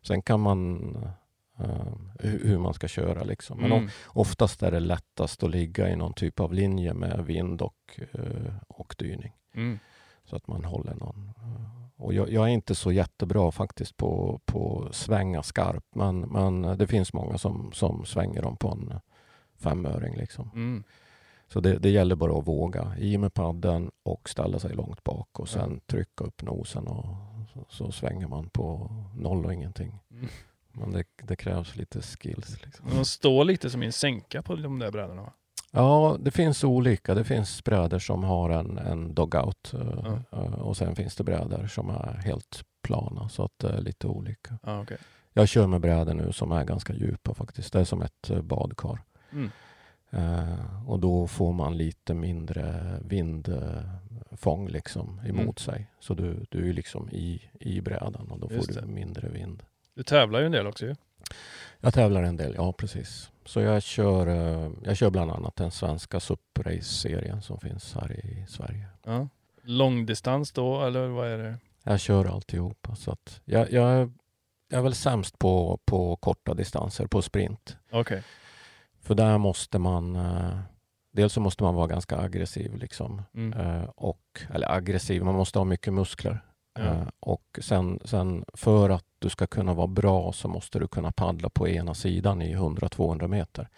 [0.01, 0.79] Sen kan man
[1.59, 1.65] eh,
[2.19, 3.57] hur, hur man ska köra liksom.
[3.57, 3.89] Men Mm.
[4.07, 8.53] oftast är det lättast att ligga i någon typ av linje med vind och, eh,
[8.67, 9.33] och dyning.
[9.55, 9.79] Mm.
[10.25, 11.31] Så att man håller någon.
[11.37, 15.95] eh, Och jag, jag är inte så jättebra faktiskt på, på svänga skarpt.
[15.95, 18.93] Men, men det finns många som, som svänger dem på en
[19.63, 20.15] femöring.
[20.15, 20.49] Liksom.
[20.53, 20.83] Mm.
[21.47, 22.97] Så det, det gäller bara att våga.
[22.97, 27.05] I med padden och ställa sig långt bak och sen trycka upp nosen och
[27.53, 29.99] så, så svänger man på noll och ingenting.
[30.11, 30.27] Mm.
[30.71, 32.61] Men det, det krävs lite skills.
[32.65, 32.89] Liksom.
[32.95, 35.33] De står lite som i en sänka på de där brädorna?
[35.71, 37.13] Ja, det finns olika.
[37.15, 41.67] Det finns brädor som har en, en dogout eh, eh, och sen finns det brädor
[41.67, 44.59] som är helt plana så att det är lite olika.
[44.63, 44.97] Ja, okej.
[45.33, 47.73] Jag kör med brädor nu som är ganska djupa faktiskt.
[47.73, 49.01] Det är som ett eh, badkar.
[49.33, 49.51] Mm.
[50.09, 55.55] Eh, och då får man lite mindre vindfång liksom emot Mm.
[55.55, 55.87] sig.
[55.99, 58.87] Så du, du är liksom i, i brädan och då Just får du det.
[58.87, 59.63] mindre vind.
[59.93, 60.95] Du tävlar ju en del också ju.
[61.79, 63.31] Jag tävlar en del, ja precis.
[63.45, 68.45] Så jag kör, eh, jag kör bland annat den svenska SUP-race-serien som finns här i
[68.49, 68.85] Sverige.
[69.03, 69.27] Ja.
[69.63, 71.57] Långdistans då, eller vad är det?
[71.83, 72.95] Jag kör alltihopa.
[72.95, 74.11] Så att jag, jag,
[74.69, 77.77] jag är väl sämst på, på korta distanser, på sprint.
[77.91, 78.23] Okej.
[79.01, 80.15] För där måste man...
[80.15, 80.59] eh,
[81.13, 82.75] Dels så måste man vara ganska aggressiv.
[82.75, 83.21] Liksom.
[83.33, 83.59] Mm.
[83.59, 84.21] Eh, och,
[84.53, 86.45] eller aggressiv, man måste ha mycket muskler.
[86.79, 91.11] Eh, och sen, sen för att du ska kunna vara bra så måste du kunna
[91.11, 93.69] paddla på ena sidan i 100-200 meter.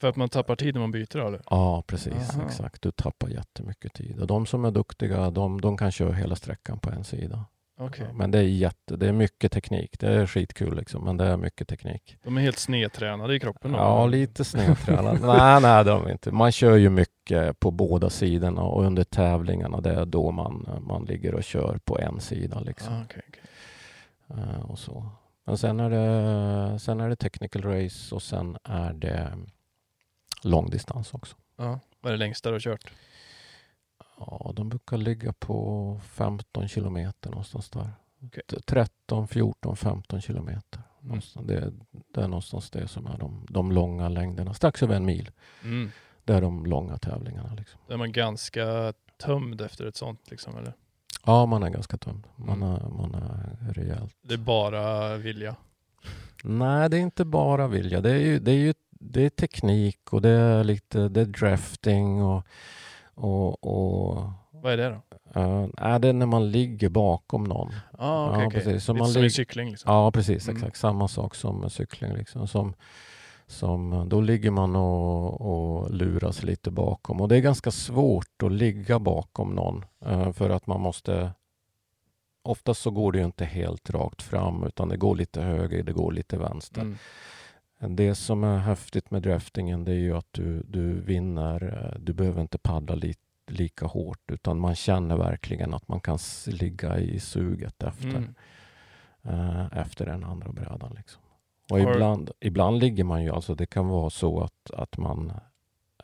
[0.00, 1.42] För att man tappar tid när man byter eller?
[1.50, 2.30] Ja, precis.
[2.34, 2.42] Aha.
[2.46, 2.82] Exakt.
[2.82, 4.20] Du tappar jättemycket tid.
[4.20, 7.44] Och de som är duktiga, de, de kan köra hela sträckan på en sida.
[7.78, 8.06] Okej.
[8.14, 9.98] Men det är, jätte, det är mycket teknik.
[9.98, 12.16] Det är skitkul liksom, men det är mycket teknik.
[12.22, 13.72] De är helt snedtränade i kroppen?
[13.72, 15.20] Ja, lite snedtränat.
[15.22, 16.32] nej, nej, de är inte.
[16.32, 21.04] Man kör ju mycket på båda sidorna och under tävlingarna det är då man, man
[21.04, 22.60] ligger och kör på en sida.
[22.60, 22.94] Liksom.
[22.94, 23.42] Ah, okej, okej.
[24.42, 25.06] Eh, och så.
[25.44, 29.32] Men sen är, det, sen är det technical race och sen är det
[30.42, 31.36] långdistans också.
[31.56, 31.80] Ja.
[32.00, 32.92] Vad är det längsta du har kört?
[34.18, 37.90] Ja, de brukar ligga på 15 kilometer någonstans där.
[38.48, 40.82] T- 13, 14, 15 kilometer.
[41.04, 41.20] Mm.
[41.46, 41.72] Det,
[42.14, 44.54] det är någonstans det som är de, de långa längderna.
[44.54, 45.30] Strax över en mil.
[45.64, 45.90] Mm.
[46.24, 47.54] Det är de långa tävlingarna.
[47.54, 47.80] Liksom.
[47.88, 50.72] Är man ganska tömd efter ett sånt liksom, eller?
[51.26, 52.26] Ja, man är ganska tömd.
[52.36, 52.68] Man Mm.
[52.74, 54.16] är, man är rejält.
[54.22, 55.56] Det är bara vilja?
[56.44, 58.00] Nej, det är inte bara vilja.
[58.00, 61.24] Det är ju, det är ju det är teknik och det är lite det är
[61.26, 62.46] drafting och,
[63.14, 65.40] och, och Vad är det då?
[65.40, 67.72] uh, är det när man ligger bakom någon.
[67.98, 68.60] Ah, okej, Ja, okej.
[68.60, 68.84] precis.
[68.84, 69.92] Så Lite man som i cykling liksom?
[69.94, 70.48] Ja, precis.
[70.48, 70.56] Mm.
[70.56, 70.76] Exakt.
[70.76, 72.12] Samma sak som cykling.
[72.12, 72.48] Liksom.
[72.48, 72.74] Som,
[73.46, 77.20] som, då ligger man och, och luras lite bakom.
[77.20, 81.32] Och det är ganska svårt att ligga bakom någon eh, för att man måste
[82.44, 85.92] Oftast så går det ju inte helt rakt fram utan det går lite höger, det
[85.92, 86.80] går lite vänster.
[86.80, 86.98] Mm.
[87.88, 91.62] Det som är häftigt med draftingen det är ju att du, du vinner.
[91.94, 93.14] eh, Du behöver inte paddla li,
[93.46, 98.34] lika hårt utan man känner verkligen att man kan ligga i suget efter, Mm.
[99.22, 100.94] eh, efter den andra brädan.
[100.96, 101.22] Liksom.
[101.70, 105.32] Och Har- ibland, ibland ligger man ju, alltså det kan vara så att, att man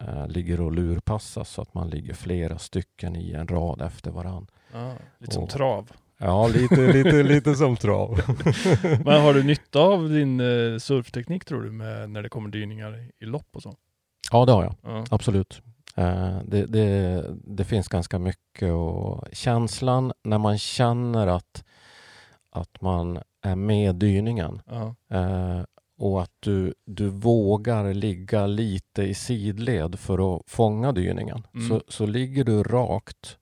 [0.01, 4.47] eh, ligger och lurpassas så att man ligger flera stycken i en rad efter varann.
[4.75, 5.91] Ah, lite som Och- trav.
[6.19, 8.21] Ja, lite, lite, lite som trav.
[9.05, 13.09] Men har du nytta av din eh, surfteknik tror du med när det kommer dyningar
[13.21, 13.75] i lopp och så?
[14.33, 14.75] Ja, det har jag.
[14.83, 15.05] Ja.
[15.11, 15.63] Absolut.
[15.97, 21.65] Eh, Det, det, det finns ganska mycket och känslan när man känner att,
[22.51, 24.95] att man är med dyningen Ja.
[25.17, 25.63] eh,
[25.99, 31.47] och att du, du vågar ligga lite i sidled för att fånga dyningen.
[31.55, 31.69] Mm.
[31.69, 33.39] Så, så ligger du rakt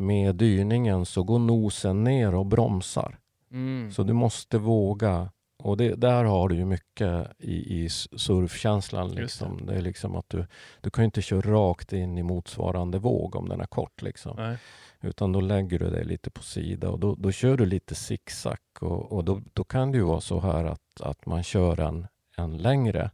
[0.00, 3.18] med dyningen så går nosen ner och bromsar.
[3.50, 3.90] Mm.
[3.92, 5.30] Så du måste våga.
[5.62, 9.06] Och det, där har du ju mycket i, i surfkänslan.
[9.06, 9.22] Just det.
[9.22, 9.66] Liksom.
[9.66, 9.74] Det.
[9.74, 10.46] är liksom att du,
[10.80, 14.02] du kan ju inte köra rakt in i motsvarande våg om den är kort.
[14.02, 14.36] Liksom.
[14.36, 14.56] Nej.
[15.00, 18.58] Utan då lägger du dig lite på sida och då, då kör du lite zigzag.
[18.80, 22.06] Och, och då, då kan det ju vara så här att, att man kör en,
[22.36, 23.10] en längre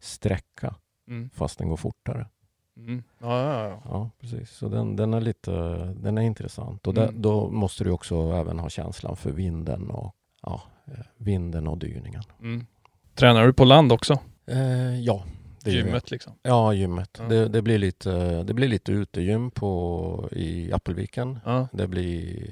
[0.00, 0.74] sträcka
[1.08, 1.30] Mm.
[1.30, 2.26] fast den går fortare.
[2.78, 3.02] Mm.
[3.18, 3.80] Ja, ja, ja.
[3.84, 4.50] Ja, precis.
[4.50, 5.50] Så den, den, är lite,
[6.00, 6.86] den är intressant.
[6.86, 7.22] Och där, Mm.
[7.22, 12.22] då måste du också även ha känslan för vinden och, ja, eh, vinden och dyningen.
[12.40, 12.66] Mm.
[13.14, 14.18] Tränar du på land också?
[14.46, 15.24] Eh, ja,
[15.64, 15.70] det.
[15.70, 16.32] Gymmet liksom?
[16.42, 17.16] Ja, gymmet.
[17.18, 17.24] Ja.
[17.28, 21.38] Det, det, blir lite, det blir lite utegym på, i Appelviken.
[21.72, 22.48] Det blir,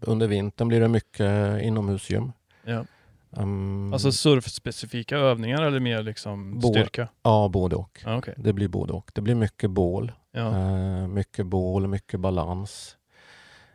[0.00, 2.32] under vintern blir det mycket inomhusgym.
[2.64, 2.84] ja.
[3.30, 7.08] Um, Alltså surfspecifika övningar eller mer liksom styrka?
[7.22, 8.00] ja, både och.
[8.04, 8.34] Ja, okej.
[8.36, 9.10] Det blir både och.
[9.14, 10.12] Det blir mycket bål.
[10.32, 10.58] Ja.
[10.58, 12.94] Eh, mycket bål, mycket balans.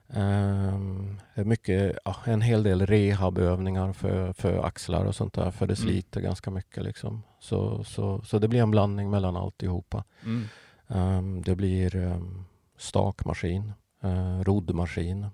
[0.09, 5.79] Ehm, mycket, ja, en hel del rehabövningar för, för axlar och sånt där, för det
[5.79, 5.89] Mm.
[5.91, 6.83] sliter ganska mycket.
[6.83, 7.23] Liksom.
[7.39, 10.03] Så, så, så det blir en blandning mellan alltihopa.
[10.25, 10.47] Mm.
[10.87, 12.45] Um, det blir um,
[12.77, 15.27] stakmaskin, uh, roddmaskin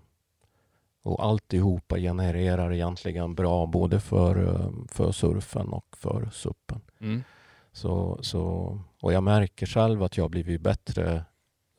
[1.04, 6.82] och alltihopa genererar egentligen bra både för, um, för surfen och för suppen.
[7.00, 7.24] Mm.
[7.72, 11.26] Så, så, och jag märker själv att jag har blivit bättre.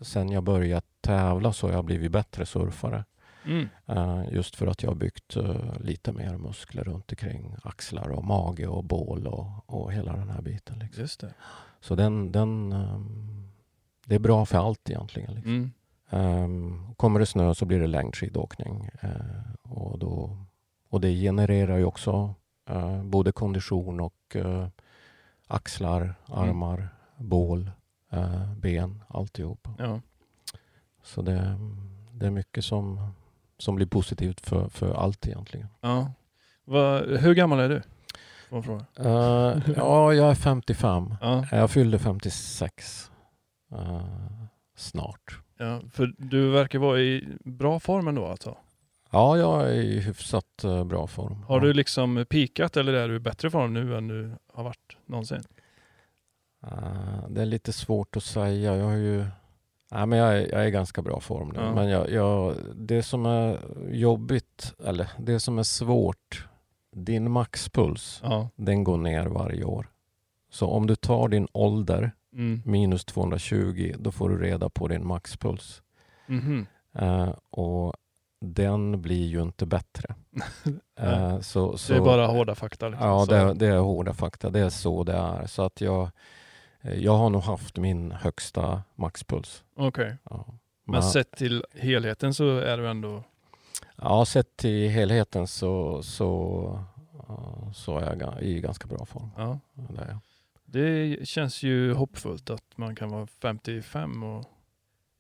[0.00, 3.04] Sen jag började tävla så har jag blivit bättre surfare.
[3.44, 3.68] Mm.
[3.86, 8.24] Eh, just för att jag har byggt eh, lite mer muskler runt omkring axlar och
[8.24, 10.78] mage och bål och, och hela den här biten.
[10.78, 11.00] Liksom.
[11.02, 11.34] Just det.
[11.80, 13.48] Så den, den, ehm,
[14.04, 15.34] det är bra för allt egentligen.
[15.34, 15.52] Liksom.
[15.52, 15.70] Mm.
[16.10, 18.90] Ehm, kommer det snö så blir det längdskidåkning.
[19.00, 19.10] Eh,
[19.62, 20.36] och, då,
[20.88, 22.34] och det genererar ju också
[22.68, 24.66] eh, både kondition och eh,
[25.46, 27.70] axlar, armar, bål,
[28.10, 29.70] eh, ben, alltihopa.
[29.78, 30.00] Ja.
[31.02, 31.58] Så det,
[32.12, 33.10] det är mycket som,
[33.58, 35.68] som blir positivt för, för allt egentligen.
[35.80, 36.12] ja.
[36.64, 37.82] Va, hur gammal är du?
[38.62, 38.84] Fråga.
[39.76, 41.14] Ja, jag är 55.
[41.20, 43.10] Ja, Jag fyllde 56
[43.72, 44.00] eh,
[44.76, 45.38] snart.
[45.60, 48.56] Ja, för du verkar vara i bra form ändå alltså.
[49.10, 51.42] Ja, jag är i hyfsat eh, bra form.
[51.42, 51.64] Har ja.
[51.64, 55.42] du liksom pikat eller är du i bättre form nu än du har varit någonsin?
[56.66, 58.76] Eh, det är lite svårt att säga.
[58.76, 59.24] Jag har ju...
[59.92, 61.60] Nej, men jag, är, jag är i ganska bra form nu.
[61.60, 61.74] Ja.
[61.74, 63.58] Men jag, jag, det som är
[63.90, 66.48] jobbigt, eller det som är svårt,
[66.92, 68.48] din maxpuls, Ja.
[68.56, 69.86] den går ner varje år.
[70.50, 72.62] Så om du tar din ålder Mm.
[72.64, 75.82] minus 220, då får du reda på din maxpuls.
[76.26, 76.66] Mhm.
[76.92, 77.94] Eh, och
[78.40, 80.14] den blir ju inte bättre.
[81.00, 82.88] Eh, så, så, Det är bara hårda fakta.
[82.88, 83.06] Liksom.
[83.08, 84.50] Ja, det, är- det är hårda fakta.
[84.50, 85.46] Det är så det är.
[85.46, 86.10] Så att jag,
[86.80, 89.64] jag har nog haft min högsta maxpuls.
[89.76, 90.16] Okej.
[90.30, 90.46] Ja.
[90.84, 93.22] Men sett till helheten så är du ändå...
[93.96, 96.84] ja, sett till helheten så, så,
[97.74, 99.30] så är jag i ganska bra form.
[99.36, 99.58] Ja.
[99.74, 100.18] Det är jag.
[100.72, 104.44] Det känns ju hoppfullt att man kan vara 55 och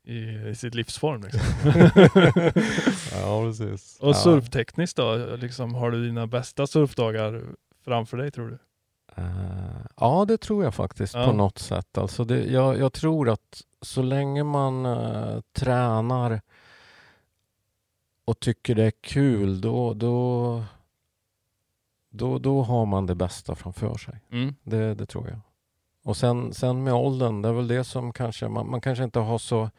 [0.04, 1.22] i, sitt livsform.
[1.22, 1.40] Liksom.
[3.12, 3.98] ja, precis.
[4.00, 5.36] och surftekniskt då?
[5.36, 7.42] Liksom, har du dina bästa surfdagar
[7.84, 8.58] framför dig tror du?
[9.16, 11.26] Eh, ja, det tror jag faktiskt Ja.
[11.26, 11.98] på något sätt.
[11.98, 16.40] Alltså det, jag, jag tror att så länge man eh, tränar
[18.24, 20.64] och tycker det är kul, då, då,
[22.10, 24.20] då, då har man det bästa framför sig.
[24.32, 24.54] Mm.
[24.62, 25.40] Det, det tror jag.
[26.04, 29.18] Och sen, sen med åldern, det är väl det som kanske, man, man kanske inte
[29.18, 29.70] har så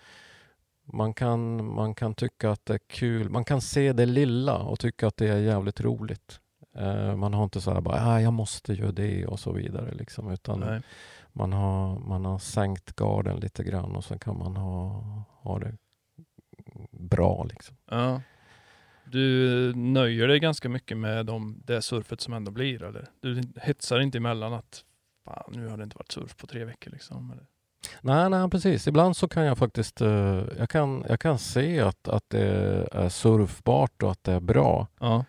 [0.93, 4.79] man kan, man kan tycka att det är kul, man kan se det lilla och
[4.79, 6.39] tycka att det är jävligt roligt.
[6.75, 9.91] Eh, man har inte så här bara, ah, jag måste göra det och så vidare.
[9.93, 10.81] Liksom, utan Nej.
[11.33, 15.03] man har, man har sänkt garden lite grann och så kan man ha,
[15.41, 15.77] ha det
[16.91, 17.43] bra.
[17.43, 17.75] Liksom.
[17.89, 18.21] Ja.
[19.11, 23.07] Du nöjer dig ganska mycket med de, det surfet som ändå blir eller?
[23.19, 24.85] Du hetsar inte emellan att
[25.25, 27.31] fan, nu har det inte varit surf på tre veckor liksom.
[27.31, 27.45] Eller?
[28.01, 28.87] Nej, nej, precis.
[28.87, 33.09] Ibland så kan jag faktiskt eh, jag kan, jag kan se att, att det är
[33.09, 34.87] surfbart och att det är bra.
[34.99, 35.25] Ja.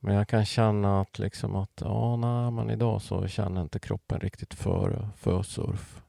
[0.00, 4.20] Men jag kan känna att, liksom att ja, nej, men idag så känner inte kroppen
[4.20, 6.03] riktigt för, för surf.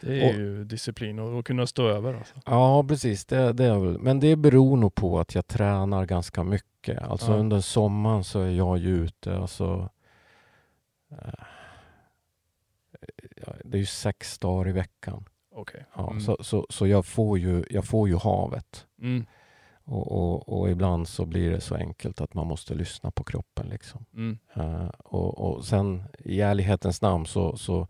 [0.00, 2.34] Det är Och- ju disciplin och, och kunna stå över alltså.
[2.46, 3.24] Ja, precis.
[3.24, 3.98] Det, det är väl.
[3.98, 6.98] Men det beror nog på att jag tränar ganska mycket.
[7.02, 7.38] Alltså Ja.
[7.38, 9.36] under sommaren så är jag ju ute.
[9.38, 9.88] Alltså,
[11.10, 11.44] eh,
[13.64, 15.24] det är ju sex dagar i veckan.
[15.52, 15.84] Okej.
[15.96, 16.20] Ja, Mm.
[16.20, 18.86] Så, så, så jag, får ju, jag får ju havet.
[19.02, 19.26] Mm.
[19.84, 23.66] Och, och, och ibland så blir det så enkelt att man måste lyssna på kroppen.
[23.68, 24.04] Liksom.
[24.14, 24.38] Mm.
[24.54, 27.88] Eh, och, och sen i ärlighetens namn så, så,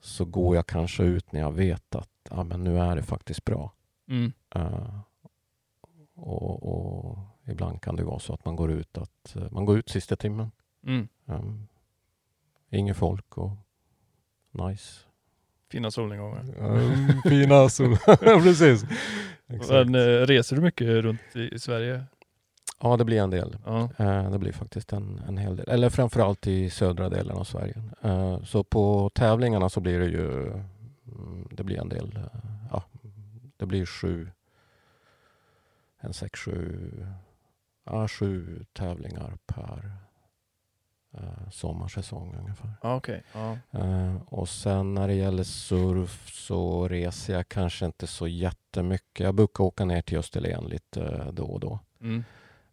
[0.00, 3.44] så går jag kanske ut när jag vet att ja, men nu är det faktiskt
[3.44, 3.72] bra.
[4.08, 4.32] Mm.
[4.54, 5.00] Eh,
[6.14, 9.78] och, och ibland kan det vara så att man går ut, att, eh, man går
[9.78, 10.50] ut sista timmen.
[10.86, 11.08] Mm.
[11.24, 11.68] Um,
[12.70, 13.50] inget folk och
[14.50, 15.00] nice.
[15.70, 16.44] Fina solnedgångar.
[16.58, 17.96] Um, fina sol.
[18.18, 18.84] Precis.
[19.46, 19.90] Exakt.
[19.90, 22.04] Men, eh, reser du mycket runt i Sverige?
[22.80, 23.56] Ja, det blir en del.
[23.66, 23.88] Ja.
[23.98, 25.68] Eh, Det blir faktiskt en, en hel del.
[25.68, 27.82] Eller framförallt i södra delen av Sverige.
[28.02, 32.16] Eh, Så på tävlingarna så blir det ju mm, det blir en del.
[32.16, 32.82] eh, Ja,
[33.56, 34.30] det blir sju,
[36.00, 36.90] en sex, sju,
[37.84, 39.92] ja, sju tävlingar per
[41.50, 42.70] sommarsäsong ungefär.
[43.34, 43.56] Ja.
[43.70, 49.24] Eh, Och sen när det gäller surf så reser jag kanske inte så jättemycket.
[49.24, 51.78] Jag brukar åka ner till Österlen lite då och då.
[52.00, 52.24] Mm.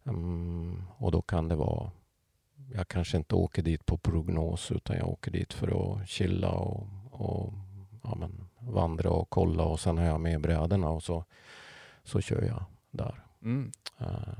[0.06, 1.90] Mm, och då kan det vara,
[2.72, 5.68] jag kanske inte åker dit på prognos utan jag åker dit för
[6.02, 7.52] att chilla och, och
[8.02, 11.24] ja, men, vandra och kolla och sen har jag med brädorna och så,
[12.04, 13.24] så kör jag där.
[13.42, 13.72] Mm.
[13.98, 14.38] Eh,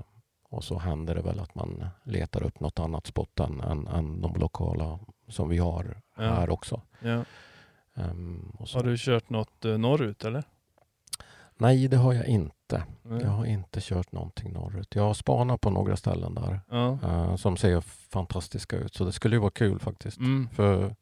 [0.48, 4.20] och så händer det väl att man letar upp något annat spot än, än, än
[4.20, 4.98] de lokala
[5.28, 6.22] som vi har Ja.
[6.22, 6.82] här också.
[7.00, 7.24] Ja.
[8.64, 8.78] Så.
[8.78, 10.44] Har du kört något eh, norrut eller?
[11.58, 12.82] Nej, det har jag inte.
[13.02, 13.20] Nej.
[13.22, 14.94] Jag har inte kört någonting norrut.
[14.94, 16.60] Jag har spanat på några ställen där.
[16.70, 16.98] Ja.
[17.02, 18.94] eh, som ser fantastiska ut.
[18.94, 20.18] Så det skulle ju vara kul faktiskt.
[20.18, 20.48] Mm.
[20.52, 20.94] För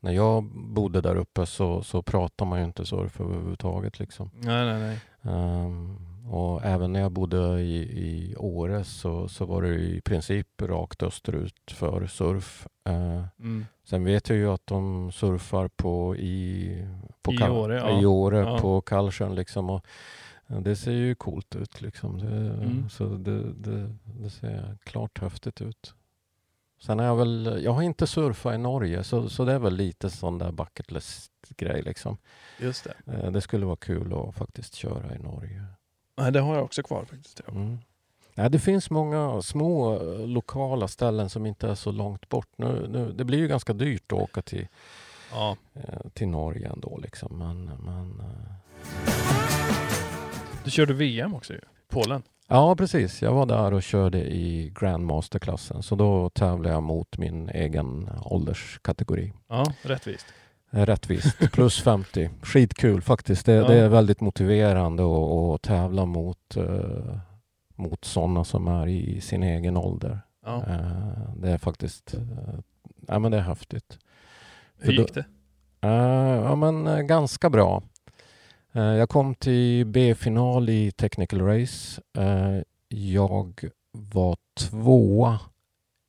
[0.00, 3.98] när jag bodde där uppe så, så pratade man ju inte surf överhuvudtaget.
[3.98, 4.30] Liksom.
[4.34, 5.00] Nej, nej, nej.
[5.34, 10.62] Ehm, och även när jag bodde i, i Åre så, så var det i princip
[10.62, 12.66] rakt österut för surf.
[12.84, 13.66] Eh, Mm.
[13.84, 16.68] sen vet jag ju att de surfar på i,
[17.22, 18.00] på I Kal- Åre, ja.
[18.02, 18.58] i Åre Ja.
[18.58, 19.34] på Kallsjön.
[19.34, 19.86] Liksom, och,
[20.46, 21.80] det ser ju coolt ut.
[21.80, 22.18] Liksom.
[22.18, 22.88] Det, Mm.
[22.88, 25.94] Så det, det, det ser klart häftigt ut.
[26.80, 29.74] Sen är jag väl, jag har inte surfat i Norge så, så det är väl
[29.76, 31.82] lite sån där bucket list-grej.
[31.82, 32.16] Liksom.
[32.60, 33.12] Just det.
[33.12, 35.64] Eh, Det skulle vara kul att faktiskt köra i Norge.
[36.18, 37.40] Nej, det har jag också kvar faktiskt.
[37.46, 37.52] Ja.
[37.52, 37.78] Mm.
[38.34, 42.48] Nej, det finns många små eh, lokala ställen som inte är så långt bort.
[42.56, 44.66] Nu, nu, det blir ju ganska dyrt att åka till,
[45.32, 45.56] Ja.
[45.74, 46.98] eh, till Norge ändå.
[47.02, 47.38] Liksom.
[47.38, 48.54] Men, men, eh,
[50.64, 51.60] Du körde VM också ju.
[51.88, 52.22] Polen.
[52.48, 53.22] ja, precis.
[53.22, 55.82] Jag var där och körde i Grandmaster-klassen.
[55.82, 59.32] Så då tävlade jag mot min egen ålderskategori.
[59.48, 60.26] Ja, rättvist.
[60.70, 61.38] Rättvist.
[61.52, 62.30] Plus 50.
[62.42, 63.46] Skitkul faktiskt.
[63.46, 63.66] Det, Ja.
[63.68, 65.02] det är väldigt motiverande
[65.54, 67.18] att, tävla mot, eh,
[67.76, 70.20] mot sådana som är i sin egen ålder.
[70.44, 70.56] Ja.
[70.68, 72.14] Eh, det är faktiskt
[73.08, 73.98] eh, men det är häftigt.
[74.78, 75.24] Hur då- gick det?
[75.80, 75.90] Eh,
[76.44, 77.82] ja, men eh, ganska bra.
[78.72, 82.02] Eh, jag kom till B-final i Technical Race.
[82.18, 82.58] Eh,
[82.88, 85.40] jag var tvåa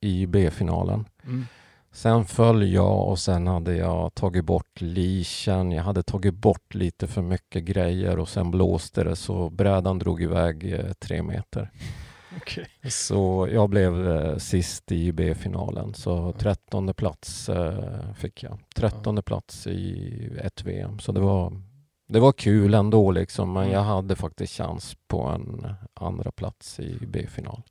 [0.01, 1.05] i B-finalen.
[1.24, 1.45] Mm.
[1.91, 5.71] Sen föll jag och sen hade jag tagit bort leashen.
[5.71, 10.21] Jag hade tagit bort lite för mycket grejer och sen blåste det så brädan drog
[10.21, 11.71] iväg eh, tre meter.
[12.37, 12.67] Okej.
[12.89, 15.93] Så jag blev eh, sist i B-finalen.
[15.93, 18.59] Så trettonde plats eh, fick jag.
[18.75, 20.99] Trettonde plats i ett VM.
[20.99, 21.61] Så det var,
[22.07, 23.53] det var kul ändå liksom.
[23.53, 23.73] Men Mm.
[23.75, 27.61] jag hade faktiskt chans på en andra plats i B-final.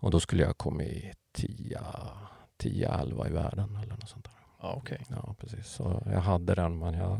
[0.00, 1.12] Och då skulle jag komma i
[2.60, 4.32] 10-11 i världen eller något sånt där.
[4.62, 5.00] Ja, okej.
[5.08, 5.66] Ja, precis.
[5.66, 7.18] Så jag hade den men jag,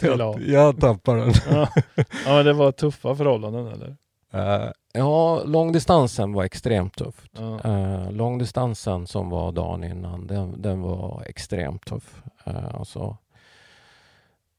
[0.18, 1.32] jag, jag tappade den.
[1.50, 1.68] Ja.
[1.96, 3.96] ja, men det var tuffa förhållanden eller?
[4.32, 7.30] Eh, ja, långdistansen var extremt tufft.
[7.38, 7.70] Ja.
[7.70, 12.22] Uh, långdistansen som var dagen innan, den, den var extremt tuff.
[12.48, 13.16] Uh, alltså,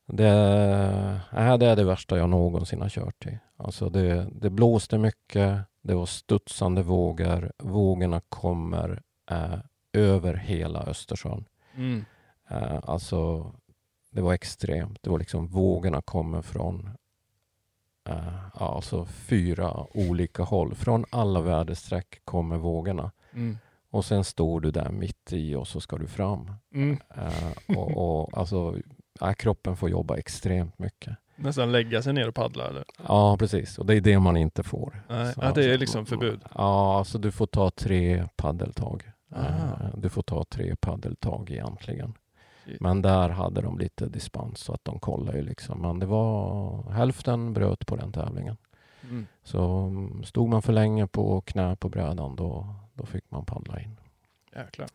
[0.07, 0.27] det,
[1.31, 3.39] äh, det är det värsta jag någonsin har kört i.
[3.57, 7.51] Alltså det, det blåste mycket, det var studsande vågor.
[7.57, 9.01] Vågorna kommer
[9.31, 9.59] eh,
[9.93, 11.45] över hela Östersjön.
[11.75, 12.05] Mm.
[12.49, 13.51] Eh, alltså,
[14.11, 14.99] det var extremt.
[15.01, 16.89] Det var liksom vågorna kommer från
[18.09, 20.75] eh, alltså fyra olika håll.
[20.75, 23.11] Från alla väderstreck kommer vågorna.
[23.33, 23.57] Mm.
[23.89, 26.51] Och sen står du där mitt i och så ska du fram.
[26.73, 26.97] Mm.
[27.15, 28.75] Eh, och, och, alltså,
[29.19, 31.17] ja, kroppen får jobba extremt mycket.
[31.35, 32.83] Nästan lägga sig ner och paddla eller?
[33.07, 33.77] Ja, precis.
[33.79, 35.03] Och det är det man inte får.
[35.09, 36.41] Nej, Så- det är liksom förbud.
[36.55, 39.10] Ja, alltså du får ta tre paddeltag.
[39.31, 39.79] Aha.
[39.83, 42.13] Eh, Du får ta tre paddeltag egentligen.
[42.65, 42.81] Shit.
[42.81, 45.81] Men där hade de lite dispens så att de kollade ju liksom.
[45.81, 48.57] Men det var hälften bröt på den tävlingen.
[49.03, 49.27] Mm.
[49.43, 53.79] Så mm, stod man för länge på knä på brädan då, då fick man paddla
[53.79, 53.99] in.
[54.55, 54.87] Jäklar.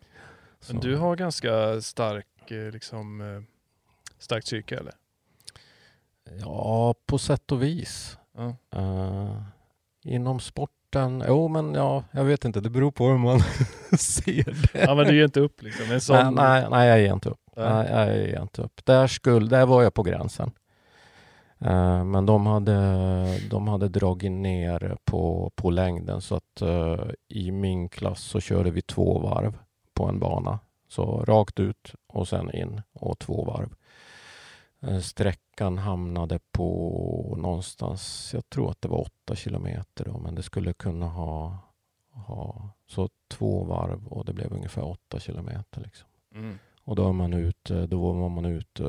[0.61, 3.43] Så, Men du har ganska stark, eh, liksom, eh,
[4.18, 4.95] starkt psyke eller?
[6.41, 8.18] Ja, på sätt och vis.
[8.32, 8.55] Ja.
[8.80, 9.43] Eh,
[10.03, 10.41] inom
[10.87, 13.41] sporten, jo men ja, jag vet inte, det beror på hur man
[13.99, 14.84] ser det.
[14.84, 15.93] ja, men du ger inte upp liksom.
[15.93, 16.16] En sån...
[16.16, 17.41] Nej, nej, nej, jag ger inte upp.
[17.57, 17.89] Nej.
[17.91, 18.80] Nej, jag ger inte upp.
[18.84, 20.51] Där, skulle, där var jag på gränsen.
[21.61, 27.51] Eh, men de hade, de hade dragit ner på, på längden så att eh, i
[27.51, 29.59] min klass så körde vi två varv
[29.95, 30.59] på en bana.
[30.89, 33.74] Så rakt ut och sen in och två varv.
[34.81, 40.43] Eh, sträckan hamnade på någonstans, jag tror att det var åtta kilometer då, men det
[40.43, 41.59] skulle kunna ha,
[42.11, 45.81] ha så två varv och det blev ungefär åtta kilometer.
[45.81, 46.09] Liksom.
[46.35, 46.59] Mm.
[46.85, 48.83] Och då, är man ute, då var man ute,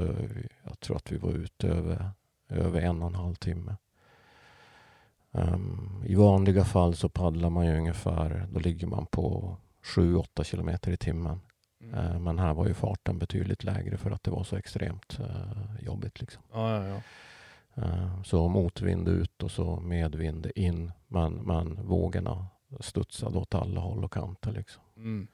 [0.63, 2.11] jag tror att vi var ute över,
[2.49, 3.75] över en och en halv timme.
[5.31, 10.91] Ehm, I vanliga fall så paddlar man ju ungefär, då ligger man på 7-8 kilometer
[10.91, 11.39] i timmen.
[11.81, 11.95] Mm.
[11.95, 15.85] Eh, men här var ju farten betydligt lägre för att det var så extremt eh,
[15.85, 16.21] jobbigt.
[16.21, 16.43] Liksom.
[16.53, 17.01] Ja, ja, ja.
[17.83, 20.91] Eh, så motvind ut och så medvind in.
[21.07, 22.47] Men, men vågorna
[22.79, 24.51] studsade åt alla håll och kanter.
[24.51, 24.83] Liksom.
[24.95, 25.27] Mm.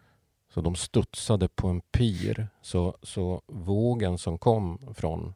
[0.54, 2.48] Så de studsade på en pir.
[2.62, 5.34] Så, så vågen som kom från,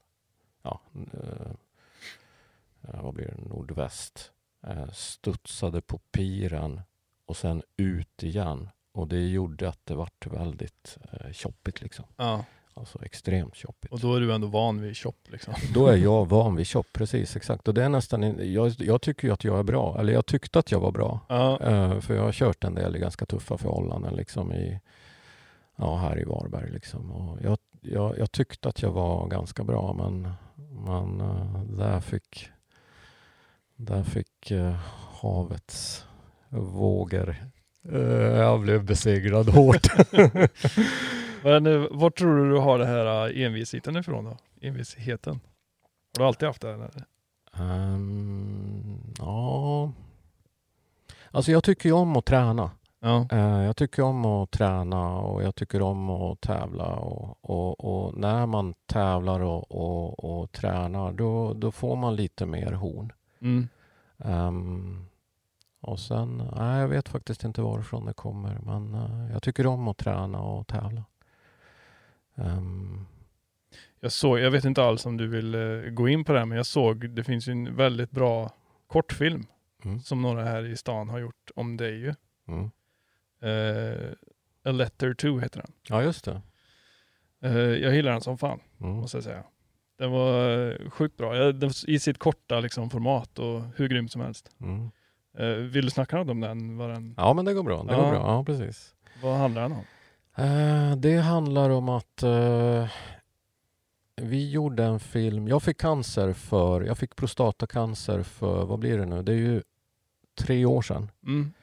[0.62, 0.82] ja,
[1.14, 1.52] eh,
[2.82, 4.32] eh, vad blir det, nordväst,
[4.68, 6.82] eh, studsade på piren
[7.26, 8.70] och sen ut igen.
[8.98, 12.06] Och det gjorde att det vart väldigt eh, choppigt liksom.
[12.18, 12.46] ja.
[12.74, 13.94] Alltså extremt choppigt.
[13.94, 15.54] Och då är du ändå van vid chop liksom.
[15.74, 17.68] Då är jag van vid chop, precis exakt.
[17.68, 20.60] Och det är nästan, jag, jag tycker ju att jag är bra, eller jag tyckte
[20.60, 21.20] att jag var bra.
[21.30, 21.60] Ja.
[21.62, 24.80] Eh, för jag har kört en del i ganska tuffa förhållanden liksom i,
[25.76, 26.72] ja, här i Varberg.
[26.72, 27.12] Liksom.
[27.12, 30.34] Och jag, jag, jag tyckte att jag var ganska bra men,
[30.86, 32.50] men eh, där fick,
[33.76, 34.76] där fick eh,
[35.22, 36.06] havets
[36.50, 37.36] vågor
[38.38, 39.88] jag blev besegrad hårt.
[41.44, 44.38] Men eh, vart tror du du har det här eh, envisheten ifrån då?
[44.62, 45.40] Envisheten?
[46.18, 46.72] Har du alltid haft det?
[46.74, 46.92] Eller?
[47.54, 49.92] Ehm, ja,
[51.32, 52.72] alltså jag tycker ju om att träna.
[53.00, 53.28] Ja.
[53.32, 56.96] Eh, Jag tycker om att träna och jag tycker om att tävla.
[56.96, 62.46] Och, och, och när man tävlar och, och, och tränar då, då får man lite
[62.46, 63.12] mer horn.
[63.42, 63.68] Mm.
[64.20, 65.06] Ehm,
[65.80, 69.88] Och sen, nej jag vet faktiskt inte varifrån det kommer men uh, jag tycker om
[69.88, 71.06] att träna och tävla.
[72.36, 73.08] Um,
[74.00, 76.46] jag såg, jag vet inte alls om du vill uh, gå in på det här,
[76.46, 78.52] men jag såg, det finns ju en väldigt bra
[78.88, 79.48] kortfilm
[79.84, 80.00] mm.
[80.00, 82.14] som några här i stan har gjort om dig ju.
[82.48, 82.72] Mm.
[83.44, 84.14] Uh,
[84.64, 85.72] A Letter To heter den.
[85.90, 86.42] Ja, just det.
[87.80, 88.96] Jag gillar den som fan, mm.
[88.96, 89.44] måste jag säga.
[89.98, 91.54] Den var sjukt bra,
[91.88, 94.52] i sitt korta liksom, format och hur grym som helst.
[94.62, 94.92] Mm.
[95.46, 96.78] Vill du snacka något om den?
[96.78, 97.14] Var den...
[97.18, 97.84] Ja, men det går bra.
[97.84, 98.02] Det ja.
[98.02, 98.20] går bra.
[98.20, 98.94] Ja, precis.
[99.22, 99.84] Vad handlar den om?
[101.02, 102.24] det handlar om att
[104.22, 105.48] vi gjorde en film.
[105.48, 109.24] Jag fick cancer för, jag fick prostatacancer för, vad blir det nu?
[109.24, 109.64] Det är ju
[110.38, 111.12] tre år sedan.
[111.26, 111.54] Mm.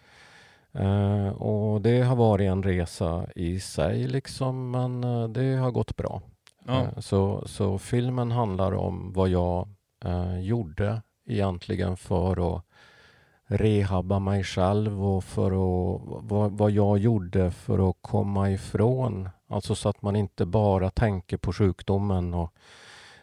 [0.78, 5.96] Uh, och det har varit en resa i sig liksom, men uh, det har gått
[5.96, 6.22] bra.
[6.66, 6.82] Ja.
[6.82, 9.68] Uh, så, så filmen handlar om vad jag
[10.40, 12.64] gjorde egentligen för att
[13.46, 19.74] rehabba mig själv och för att, vad, vad jag gjorde för att komma ifrån Alltså
[19.74, 22.52] så att man inte bara tänker på sjukdomen och,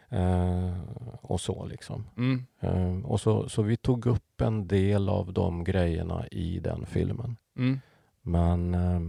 [0.10, 0.78] eh,
[1.22, 1.66] och så.
[1.66, 2.08] liksom.
[2.18, 2.46] Mm.
[2.60, 7.38] Eh, och så, så vi tog upp en del av de grejerna i den filmen.
[7.58, 7.80] Mm.
[8.22, 9.02] Men eh,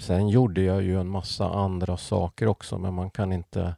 [0.00, 3.76] sen gjorde jag ju en massa andra saker också, men man kan inte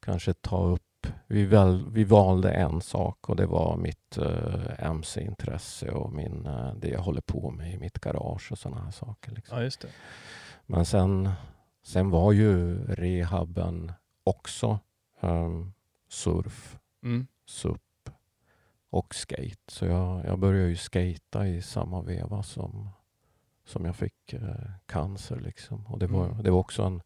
[0.00, 0.82] kanske ta upp
[1.26, 6.74] vi, väl, vi valde en sak och det var mitt eh, mc-intresse och min, eh,
[6.74, 9.32] det jag håller på med i mitt garage och sådana här saker.
[9.32, 9.58] Liksom.
[9.58, 9.88] Ja, just det.
[10.66, 11.30] Men sen
[11.82, 13.92] Sen var ju rehaben
[14.24, 14.78] också
[15.20, 15.72] um,
[16.08, 17.26] surf, mm.
[17.46, 18.10] SUP
[18.90, 19.56] och skate.
[19.68, 22.88] Så jag, jag började ju skata i samma veva som,
[23.64, 25.40] som jag fick uh, cancer.
[25.40, 25.86] Liksom.
[25.86, 26.42] Och det, var, mm.
[26.42, 27.02] det var också en,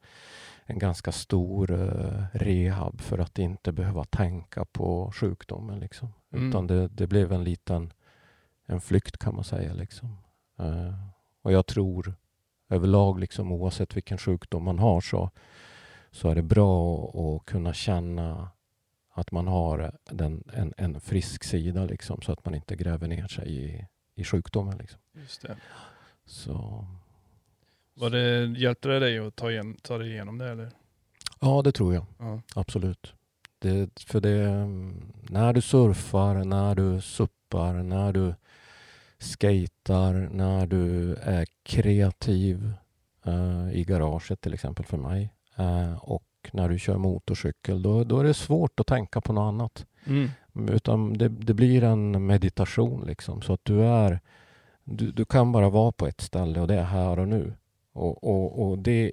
[0.67, 5.81] en ganska stor uh, rehab för att inte behöva tänka på sjukdomen.
[5.81, 6.13] Liksom.
[6.33, 6.49] Mm.
[6.49, 7.93] Utan det, det blev en liten
[8.67, 9.75] en flykt kan man säga.
[9.75, 10.19] Liksom.
[10.61, 10.95] Uh,
[11.43, 12.15] och jag tror
[12.69, 15.31] överlag, liksom, oavsett vilken sjukdom man har, så,
[16.11, 18.51] så är det bra att kunna känna
[19.13, 23.29] att man har den, en, en frisk sida, liksom, så att man inte gräver ner
[23.29, 24.79] sig i, i sjukdomen.
[24.79, 25.01] Liksom.
[25.13, 25.57] Just det.
[26.25, 26.87] Så,
[27.99, 30.51] Var det, hjälpte det dig att ta, igen, ta dig igenom det?
[30.51, 30.71] Eller?
[31.41, 32.07] Ja, det tror jag.
[32.19, 32.41] Ja.
[32.55, 33.15] Absolut.
[33.59, 34.67] Det, för det,
[35.31, 38.35] när du surfar, när du suppar, när du
[39.19, 42.73] skatar, när du är kreativ
[43.27, 48.21] uh, i garaget till exempel för mig uh, och när du kör motorcykel, då, då
[48.21, 49.87] är det svårt att tänka på något annat.
[50.07, 50.31] Mm.
[50.69, 54.21] Utan det, det, blir en meditation liksom, så att du är
[54.85, 57.53] du, du, kan bara vara på ett ställe och det är här och nu.
[57.97, 59.13] Och, och, och det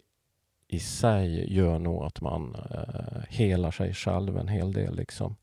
[0.67, 4.95] i sig gör nog att man uh, helar sig själv en hel del.
[4.95, 5.35] Liksom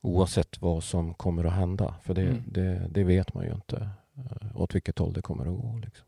[0.00, 1.94] oavsett vad som kommer att hända.
[2.02, 2.42] För det, mm.
[2.46, 3.76] det, det, vet man ju inte
[4.18, 5.80] uh, åt vilket håll det kommer att gå.
[5.84, 6.06] Liksom.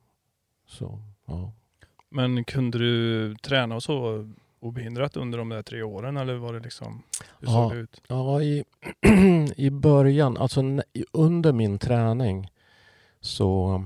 [0.67, 1.53] Så, ja.
[2.09, 4.29] Men kunde du träna och så
[4.61, 7.03] obehindrat under de där tre åren eller var det liksom,
[7.41, 8.03] hur ja, såg det ut?
[8.09, 8.65] Ja, i,
[9.57, 10.63] i början, alltså
[11.13, 12.51] under min träning
[13.21, 13.85] så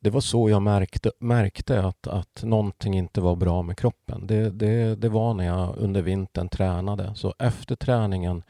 [0.00, 4.26] det var så jag märkte, märkte att, att någonting inte var bra med kroppen.
[4.26, 7.14] Det, det, det var när jag under vintern tränade.
[7.14, 8.42] Så efter träningen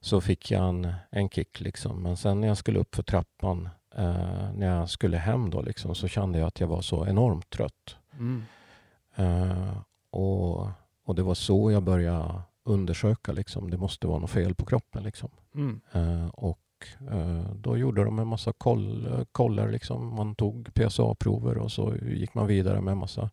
[0.00, 1.60] så fick jag en, en kick.
[1.60, 2.02] Liksom.
[2.02, 5.94] Men sen när jag skulle upp för trappan, eh, när jag skulle hem då, liksom,
[5.94, 7.96] så kände jag att jag var så enormt trött.
[8.12, 8.44] Mm.
[9.16, 9.78] Eh,
[10.10, 10.68] och,
[11.04, 13.32] och det var så jag började undersöka.
[13.32, 13.70] Liksom.
[13.70, 15.02] Det måste vara något fel på kroppen.
[15.02, 15.30] Liksom.
[15.54, 15.80] Mm.
[15.92, 16.58] Eh, och
[17.10, 19.70] eh, då gjorde de en massa koll, koller.
[19.70, 20.14] Liksom.
[20.14, 23.30] Man tog PSA-prover och så gick man vidare med en massa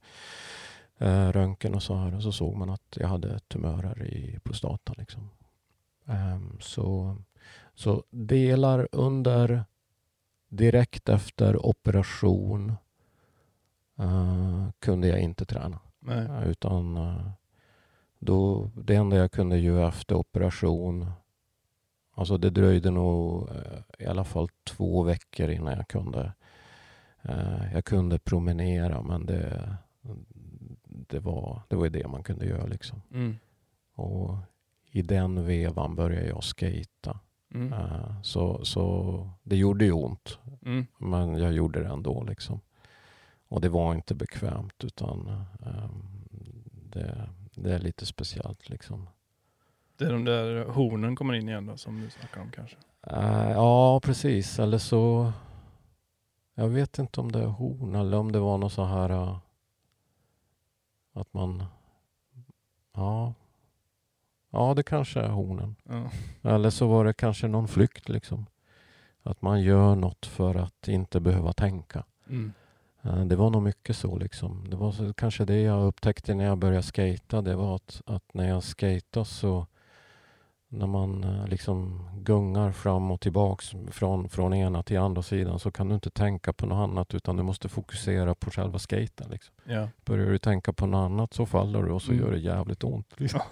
[0.97, 2.15] eh, röntgen och så här.
[2.15, 4.95] Och så såg man att jag hade tumörer i prostatan.
[4.99, 5.29] Liksom.
[6.05, 7.17] Um, så,
[7.75, 9.63] så delar under
[10.49, 12.73] direkt efter operation
[13.99, 15.79] uh, kunde jag inte träna.
[16.09, 16.99] Uh, utan
[18.19, 21.11] då, det enda jag kunde göra efter operation
[22.19, 23.49] Alltså det dröjde nog
[23.99, 26.33] i alla fall två veckor innan jag kunde
[27.73, 29.75] jag kunde promenera men det,
[30.83, 32.65] det, var, det var det man kunde göra.
[32.65, 33.01] Liksom.
[33.13, 33.35] Mm.
[33.95, 34.37] Och
[34.91, 37.19] i den vevan började jag skata.
[37.53, 37.73] Mm.
[37.73, 40.39] Uh, så, så det gjorde ju ont.
[40.65, 40.85] Mm.
[40.97, 42.23] Men jag gjorde det ändå.
[42.23, 42.61] Liksom.
[43.47, 46.05] Och det var inte bekvämt utan um,
[46.71, 48.69] det, det, är lite speciellt.
[48.69, 49.07] Liksom.
[49.99, 52.75] Det är de där hornen kommer in igen då, som du snackar om kanske?
[53.11, 54.59] Uh, ja, precis.
[54.59, 55.31] Eller så...
[56.55, 59.11] Jag vet inte om det är horn eller om det var något så här...
[59.11, 59.37] Uh,
[61.13, 61.63] att man...
[62.95, 63.33] Ja,
[64.51, 65.75] Ja, det kanske är hornen.
[65.83, 66.11] Ja.
[66.49, 68.45] Eller så var det kanske någon flykt liksom.
[69.23, 72.03] Att man gör något för att inte behöva tänka.
[72.29, 72.53] Mm.
[73.01, 74.69] Eh, Det var nog mycket så liksom.
[74.69, 77.41] Det var så, kanske det jag upptäckte när jag började skata.
[77.41, 79.67] Det var att, att när jag skejtade så
[80.71, 85.71] när man eh, liksom gungar fram och tillbaks från, från ena till andra sidan så
[85.71, 89.29] kan du inte tänka på något annat utan du måste fokusera på själva skaten.
[89.31, 89.55] Liksom.
[89.63, 89.87] Ja.
[90.05, 92.23] Börjar du tänka på något annat så faller du och så Mm.
[92.25, 93.13] gör det jävligt ont.
[93.17, 93.41] Liksom.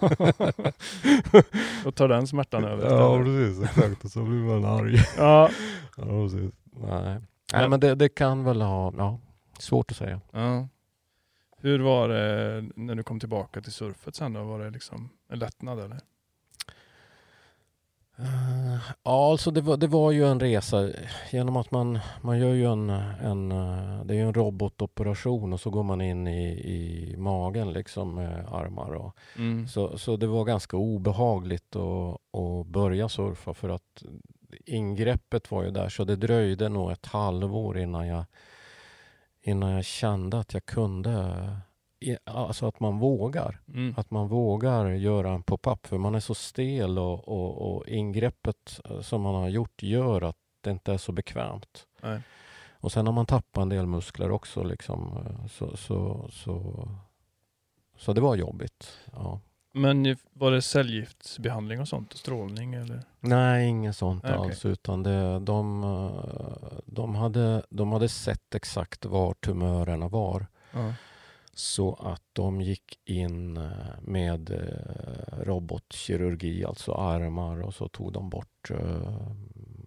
[1.86, 3.62] och tar den smärtan över Ja, precis.
[3.64, 4.04] Exakt.
[4.04, 4.96] Och så blir man arg.
[5.16, 5.50] Ja.
[5.96, 6.52] Ja, precis.
[6.72, 7.20] Nej,
[7.52, 9.18] Nej men det, det kan väl ha, ja,
[9.58, 10.20] svårt att säga.
[10.32, 10.68] ja.
[11.60, 14.44] Hur var det när du kom tillbaka till surfet sen då?
[14.44, 15.98] Var det liksom en lättnad eller?
[19.02, 20.90] Ja, alltså det var, det var ju en resa
[21.30, 23.48] genom att man, man gör ju en, en,
[24.06, 28.94] det är en robotoperation och så går man in i, i magen liksom med armar
[28.94, 29.68] och Mm.
[29.68, 34.02] så, så det var ganska obehagligt att, att börja surfa för att
[34.66, 38.24] ingreppet var ju där så det dröjde nog ett halvår innan jag,
[39.42, 41.34] innan jag kände att jag kunde,
[42.24, 43.60] alltså att man vågar.
[43.68, 43.94] Mm.
[43.96, 48.80] Att man vågar göra en pop-up för man är så stel och, och, och ingreppet
[48.90, 51.86] eh, som man har gjort gör att det inte är så bekvämt.
[52.02, 52.20] Nej.
[52.80, 55.26] Och sen har man tappat en del muskler också liksom.
[55.26, 56.88] eh, Så, så, så,
[57.96, 58.98] så det var jobbigt.
[59.12, 59.40] Ja.
[59.72, 62.12] Men var det cellgiftsbehandling och sånt?
[62.16, 63.02] Strålning eller?
[63.20, 64.64] Nej, inget sånt Nej, alls.
[64.64, 70.46] Utan det, de, eh, de, hade, de hade sett exakt var tumörerna var.
[70.72, 70.92] Ja.
[71.58, 78.30] Så att de gick in eh, med eh, robotkirurgi, alltså armar och så tog de
[78.30, 79.32] bort eh,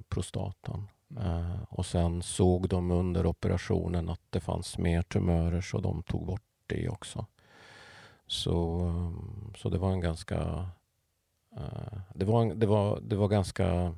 [0.09, 0.88] prostatan.
[1.19, 6.26] Eh, Och sen såg de under operationen att det fanns mer tumörer så de tog
[6.26, 7.26] bort det också.
[8.28, 8.82] Så,
[9.57, 10.69] så det var en ganska...
[12.15, 13.95] Det var, det var, det var ganska...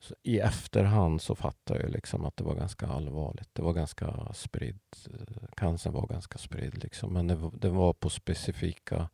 [0.00, 3.48] så I efterhand så fattade jag liksom att det var ganska allvarligt.
[3.52, 4.78] Det var ganska spridd.
[5.06, 7.12] eh, Cancern var ganska spridd liksom.
[7.12, 9.08] Men det, var- det var på specifika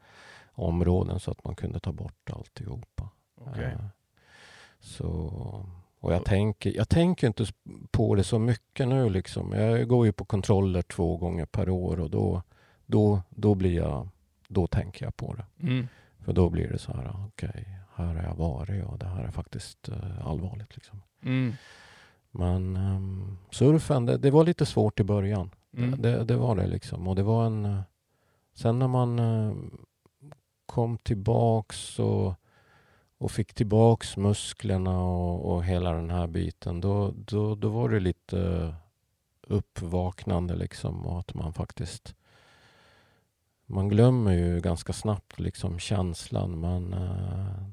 [0.52, 3.08] områden så att man kunde ta bort alltihopa.
[3.34, 3.64] Okej.
[3.64, 3.80] Eh,
[4.80, 5.06] Så,
[6.00, 7.46] och jag tänker, jag tänker inte
[7.90, 9.10] på det så mycket nu.
[9.10, 9.52] Liksom.
[9.52, 12.42] Jag går ju på kontroller två gånger per år och då,
[12.86, 14.08] då, då, blir jag,
[14.48, 15.44] då tänker jag på det.
[15.66, 15.88] Mm.
[16.18, 17.66] För då blir det så här, okej,
[17.96, 20.76] här har jag varit och det här är faktiskt eh, allvarligt.
[20.76, 21.02] Liksom.
[21.22, 21.52] Mm.
[22.30, 25.50] Men ehm, surfen, det, det var lite svårt i början.
[25.76, 26.02] Mm.
[26.02, 27.08] Det, det var det liksom.
[27.08, 27.64] Och det var en...
[27.64, 27.80] eh,
[28.54, 29.54] Sen när man eh,
[30.66, 32.34] kom tillbaks och,
[33.18, 38.00] och fick tillbaks musklerna och, och hela den här biten, då, då, då var det
[38.00, 38.74] lite
[39.46, 42.14] uppvaknande liksom och att man faktiskt
[43.66, 47.68] man glömmer ju ganska snabbt liksom känslan men eh,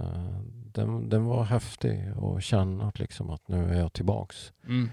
[0.00, 0.40] eh,
[0.72, 4.90] den, den var häftig att känna liksom att nu är jag tillbaks Mm.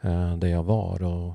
[0.00, 1.32] eh, där jag var och,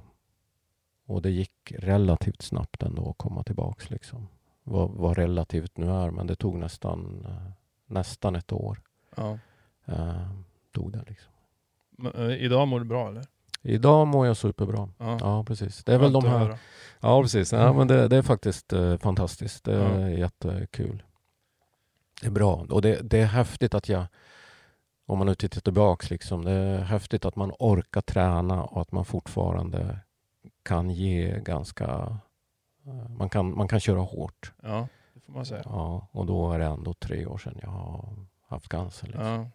[1.06, 4.28] och det gick relativt snabbt ändå att komma tillbaks liksom.
[4.64, 7.52] Vad, vad relativt nu är men det tog nästan, eh,
[7.86, 8.82] nästan ett år.
[9.16, 9.38] Ja.
[10.72, 11.32] Tog det liksom.
[11.92, 13.24] Men, idag mår du bra eller?
[13.62, 14.90] Idag mår jag superbra.
[14.98, 15.18] Ja.
[15.22, 15.84] Ja precis.
[15.84, 16.58] Det är väl de här.
[17.00, 17.54] Ja, precis.
[17.54, 19.64] Ja, men det, det är faktiskt eh, fantastiskt.
[19.64, 20.10] Det är Ja.
[20.10, 21.04] jättekul.
[22.22, 22.66] Det är bra.
[22.70, 24.06] Och det, det är häftigt att jag,
[25.06, 28.92] om man nu tittar tillbaks, liksom, det är häftigt att man orkar träna och att
[28.92, 30.00] man fortfarande
[30.64, 31.86] kan ge ganska...
[32.86, 34.54] eh, Man kan, man kan köra hårt.
[34.64, 35.62] Ja, det får man säga.
[35.66, 38.10] Ja, och då är det ändå tre år sedan jag har
[38.48, 39.08] haft cancer.
[39.08, 39.26] Liksom.
[39.26, 39.50] Ja.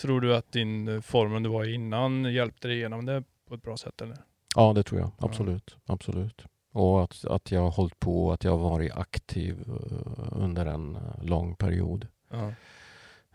[0.00, 3.54] Tror du att din eh, formen du var i innan hjälpte dig igenom det på
[3.54, 4.16] ett bra sätt eller?
[4.56, 5.10] Ja, det tror jag.
[5.18, 5.76] Absolut.
[5.86, 6.44] Absolut.
[6.72, 10.96] Och att, att jag har hållit på, att jag har varit aktiv eh, under en
[10.96, 12.06] eh, lång period.
[12.30, 12.52] Ja.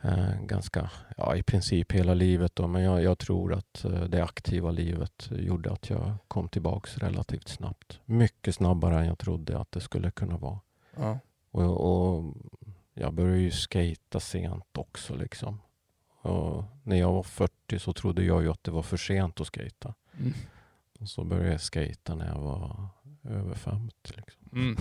[0.02, 4.72] Eh, ganska, ja i princip hela livet då, men jag, jag tror att det aktiva
[4.72, 8.00] livet gjorde att jag kom tillbaks relativt snabbt.
[8.06, 10.60] Mycket snabbare än jag trodde att det skulle kunna vara.
[10.96, 11.20] Ja.
[11.52, 12.34] Och, och
[12.94, 15.60] jag började ju skata sent också liksom.
[16.22, 19.48] Och när jag var 40 så trodde jag ju att det var för sent att
[19.48, 19.94] skata.
[20.20, 20.34] Mm.
[21.00, 22.88] Och så började jag skata när jag var
[23.30, 23.94] över 50.
[24.16, 24.44] Liksom.
[24.54, 24.78] Mm.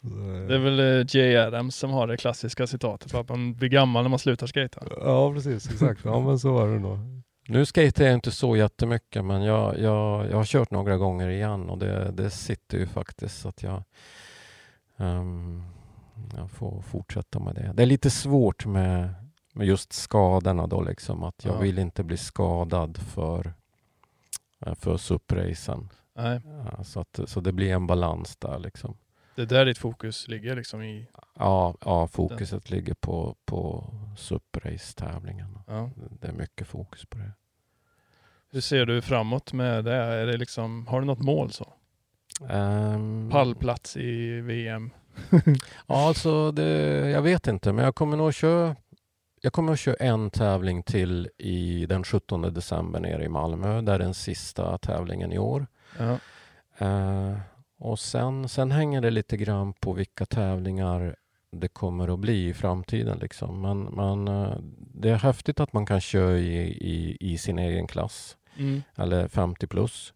[0.48, 3.68] Det är väl eh, Jay Adams som har det klassiska citatet på att man blir
[3.68, 4.82] gammal när man slutar skata.
[5.00, 5.70] Ja, precis.
[5.70, 6.00] Exakt.
[6.04, 6.98] Ja, men så var det nog.
[7.48, 11.68] Nu skater jag inte så jättemycket, men jag, jag, jag har kört några gånger igen
[11.70, 13.82] och det, det sitter ju faktiskt så att jag,
[14.96, 15.62] ehm,
[16.36, 17.72] jag får fortsätta med det.
[17.74, 19.14] Det är lite svårt med,
[19.54, 21.58] med just skadorna då, liksom att jag Ja.
[21.60, 23.52] vill inte bli skadad för,
[24.66, 25.88] eh, för supracen.
[26.16, 26.40] Nej.
[26.44, 28.96] Ja, så, att, så det blir en balans där liksom.
[29.34, 31.08] Det är där ditt fokus ligger liksom i...
[31.34, 35.58] Ja, ja fokuset ligger på, på suprace-tävlingen.
[35.66, 35.90] Ja.
[36.20, 37.32] Det är mycket fokus på det.
[38.50, 39.94] Hur ser du framåt med det?
[39.94, 41.72] Är det liksom, har du något mål så?
[42.40, 44.90] Um, Pallplats i VM?
[45.86, 46.70] ja, alltså det,
[47.10, 48.76] jag vet inte, men jag kommer nog köra
[49.40, 53.80] jag kommer att köra en tävling till i den 17 december nere i Malmö.
[53.80, 55.66] Det är den sista tävlingen i år.
[55.98, 56.18] Ja.
[56.86, 57.38] Uh,
[57.78, 61.16] och sen, sen hänger det lite grann på vilka tävlingar
[61.50, 63.18] det kommer att bli i framtiden.
[63.18, 63.60] Liksom.
[63.60, 64.56] Men, men uh,
[64.94, 68.82] det är häftigt att man kan köra i, i, i sin egen klass, Mm.
[68.94, 70.14] eller 50 plus.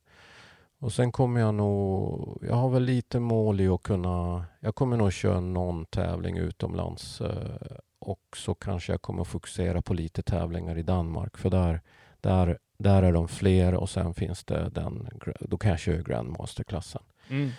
[0.79, 4.97] Och sen kommer jag nog, jag har väl lite mål i att kunna, jag kommer
[4.97, 10.79] nog köra någon tävling utomlands eh, och så kanske jag kommer fokusera på lite tävlingar
[10.79, 11.81] i Danmark för där,
[12.21, 15.09] där, där är de fler och sen finns det den,
[15.41, 17.03] då kan jag köra Grandmaster-klassen.
[17.29, 17.51] Mm.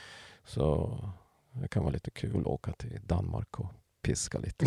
[0.46, 0.98] Så
[1.52, 3.66] det kan vara lite kul att åka till Danmark och
[4.02, 4.66] piska lite.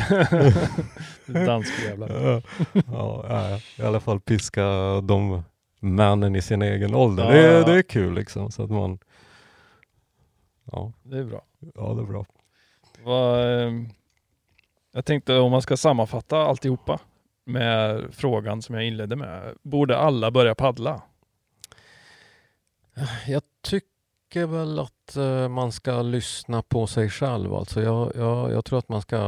[1.26, 2.42] Danskjävlar.
[2.72, 4.64] ja, ja, i alla fall piska
[5.00, 5.42] de
[5.80, 7.24] männen i sin egen ålder.
[7.24, 7.66] Ja, det, är, ja.
[7.66, 8.50] det är kul liksom.
[8.50, 8.98] Så att man...
[10.72, 11.42] Ja, Det är bra.
[11.74, 12.26] ja det är bra.
[13.04, 13.88] Vad, ehm,
[14.92, 17.00] jag tänkte om man ska sammanfatta alltihopa
[17.44, 19.54] med frågan som jag inledde med.
[19.62, 21.02] Borde alla börja paddla?
[23.26, 27.54] Jag tycker väl att eh, man ska lyssna på sig själv.
[27.54, 29.20] Alltså jag, jag, jag tror att man ska,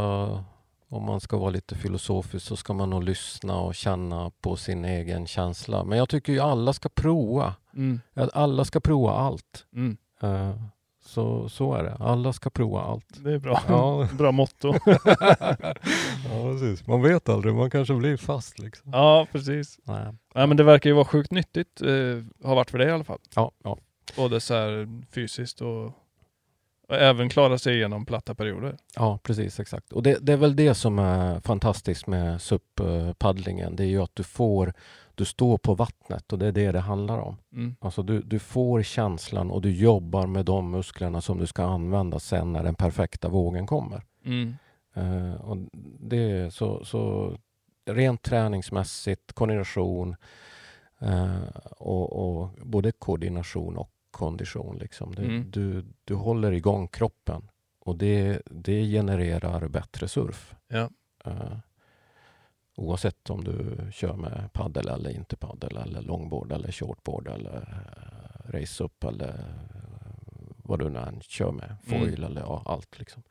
[0.88, 4.84] om man ska vara lite filosofisk, så ska man nog lyssna och känna på sin
[4.84, 5.84] egen känsla.
[5.84, 7.54] Men jag tycker ju alla ska prova.
[7.74, 8.00] Mm.
[8.14, 9.66] Alla ska prova allt.
[9.72, 9.96] Mm.
[10.20, 10.56] Eh,
[11.06, 11.96] Så, så är det.
[12.00, 13.24] Alla ska prova allt.
[13.24, 13.60] Det är bra.
[13.68, 14.08] Ja.
[14.18, 14.74] Bra motto.
[16.30, 16.86] ja, precis.
[16.86, 17.54] Man vet aldrig.
[17.54, 18.90] Man kanske blir fast liksom.
[18.92, 19.78] ja, precis.
[19.84, 20.06] Nej.
[20.34, 21.80] Nej, men det verkar ju vara sjukt nyttigt.
[21.80, 23.18] Eh, har varit för dig i alla fall.
[23.34, 23.78] Ja, ja.
[24.16, 25.84] Både så här fysiskt och,
[26.88, 28.76] och även klara sig igenom platta perioder.
[28.96, 29.60] ja, precis.
[29.60, 29.92] Exakt.
[29.92, 33.76] Och det, det är väl det som är fantastiskt med SUP-paddlingen.
[33.76, 34.72] Det är ju att du får,
[35.16, 37.36] du står på vattnet och det är det det handlar om.
[37.52, 37.76] Mm.
[37.80, 42.18] Alltså du, du får känslan och du jobbar med de musklerna som du ska använda
[42.18, 44.02] sen när den perfekta vågen kommer.
[44.24, 44.54] Mm.
[44.94, 45.56] Eh, och
[46.00, 47.32] det är så, så
[47.86, 50.16] rent träningsmässigt, koordination
[50.98, 51.48] eh,
[51.78, 54.78] och, och både koordination och kondition.
[54.78, 55.14] Liksom.
[55.14, 55.50] Det, Mm.
[55.50, 57.48] du, du håller igång kroppen
[57.80, 60.54] och det, det genererar bättre surf.
[60.68, 60.90] Ja.
[61.24, 61.58] Eh,
[62.76, 68.52] oavsett om du kör med paddel eller inte paddel eller longboard eller shortboard eller uh,
[68.52, 69.76] race up eller eh,
[70.56, 71.76] vad du nu än kör med.
[71.86, 72.00] Mm.
[72.00, 73.22] Foil eller ja, allt liksom.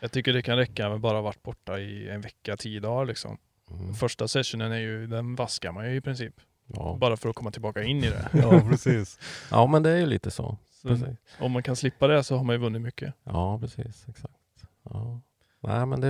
[0.00, 3.38] Jag tycker det kan räcka med bara varit borta i en vecka, tio dagar liksom.
[3.70, 3.94] Mm.
[3.94, 6.34] Första sessionen är ju, den vaskar man ju i princip.
[6.66, 6.96] Ja.
[7.00, 8.28] Bara för att komma tillbaka in i det.
[8.42, 9.18] ja, precis.
[9.50, 10.56] Ja, men det är ju lite så.
[10.70, 10.96] Så
[11.38, 13.14] om man kan slippa det så har man ju vunnit mycket.
[13.24, 14.08] Ja, precis.
[14.08, 14.34] Exakt.
[14.82, 15.20] Ja.
[15.60, 16.08] Nej, men det,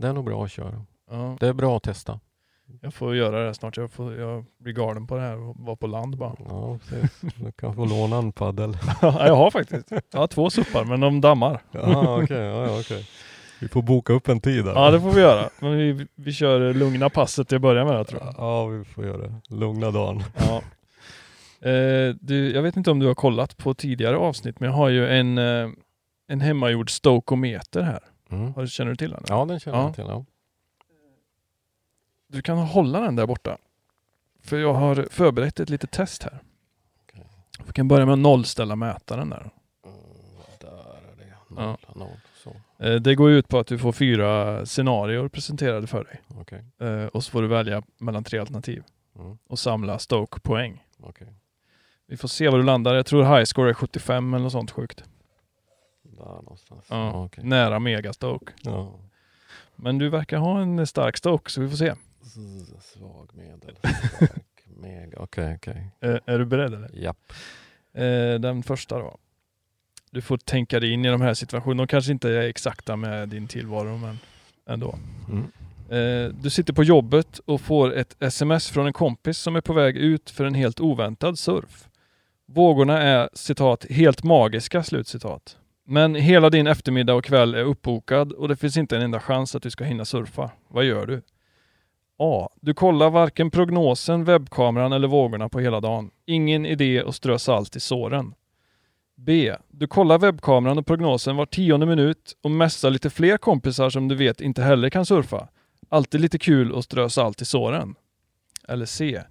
[0.00, 0.86] det är nog bra att köra.
[1.10, 2.20] Ja, Det är bra att testa.
[2.80, 3.76] jag får göra det snart.
[3.76, 6.34] Jag, får, jag blir galen på det här och vara på land bara.
[6.48, 7.20] Ja, precis.
[7.36, 8.78] Du kan få låna en paddel.
[9.02, 9.90] Ja, jag har faktiskt.
[10.12, 11.62] Jag har två suppar, men de dammar.
[11.70, 12.36] Ja, okej.
[12.42, 13.08] Ja, okej.
[13.60, 14.72] Vi får boka upp en tid där.
[14.74, 15.50] Ja, det får vi göra.
[15.60, 18.34] Men vi, vi kör lugna passet till att börja med, tror jag.
[18.38, 19.34] Ja, vi får göra det.
[19.48, 20.22] Lugna dagen.
[20.38, 20.62] Ja.
[21.68, 24.88] Eh, du, jag vet inte om du har kollat på tidigare avsnitt, men jag har
[24.88, 25.68] ju en, eh,
[26.28, 28.00] en hemmagjord stokometer här.
[28.30, 28.54] Mm.
[28.54, 29.22] Har Känner du till den?
[29.28, 29.84] Ja, den känner Ja.
[29.84, 30.04] jag till.
[30.08, 30.24] Ja.
[32.30, 33.58] Du kan hålla den där borta.
[34.42, 36.38] För jag har förberett ett litet test här.
[37.02, 37.26] Okej.
[37.66, 39.50] Vi kan börja med att nollställa mätaren där.
[39.86, 39.96] Mm,
[40.60, 41.34] där är det.
[41.56, 41.62] Ja.
[41.66, 42.16] Noll, noll.
[42.34, 42.56] Så.
[42.84, 46.20] Eh, Det går ut på att du får fyra scenarier presenterade för dig.
[46.40, 46.64] Okej.
[46.80, 48.82] Eh, Och så får du välja mellan tre alternativ
[49.18, 49.38] Mm.
[49.48, 50.84] och samla Stoke-poäng.
[51.00, 51.28] Okej.
[52.06, 52.94] Vi får se var du landar.
[52.94, 55.04] Jag tror high score är 75 eller något sånt sjukt.
[56.02, 56.86] Där någonstans.
[56.90, 57.44] Ja, Ja, okej.
[57.44, 58.52] Nära mega Stoke.
[58.62, 58.94] Ja.
[59.76, 61.94] Men du verkar ha en stark Stoke så vi får se.
[62.80, 63.76] Svag medel.
[65.16, 65.90] Okej, okej.
[66.00, 66.90] Eh, Är du beredd eller?
[66.94, 67.32] Japp.
[67.94, 69.18] Eh, Den första då.
[70.10, 71.82] Du får tänka dig in i de här situationerna.
[71.82, 74.18] De kanske inte är exakta med din tillvaro men
[74.68, 74.98] ändå.
[75.28, 75.44] Mm.
[75.90, 79.72] Eh, Du sitter på jobbet och får ett sms från en kompis som är på
[79.72, 81.88] väg ut för en helt oväntad surf.
[82.46, 85.56] Vågorna är citat helt magiska slutcitat.
[85.84, 89.54] Men hela din eftermiddag och kväll är uppbokad och det finns inte en enda chans
[89.54, 90.50] att du ska hinna surfa.
[90.68, 91.22] Vad gör du?
[92.22, 92.48] A.
[92.60, 96.10] Du kollar varken prognosen, webbkameran eller vågorna på hela dagen.
[96.26, 98.34] Ingen idé att strö salt i såren.
[99.16, 99.56] B.
[99.68, 104.14] Du kollar webbkameran och prognosen var tionde minut och mässar lite fler kompisar som du
[104.14, 105.48] vet inte heller kan surfa.
[105.88, 107.94] Alltid lite kul att strö salt i såren.
[108.68, 109.22] Eller C.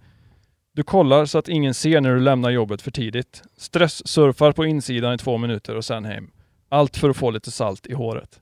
[0.74, 3.44] Du kollar så att ingen ser när du lämnar jobbet för tidigt.
[3.58, 6.32] Stresssurfar på insidan i två minuter och sen hem.
[6.70, 8.40] Allt för att få lite salt i håret.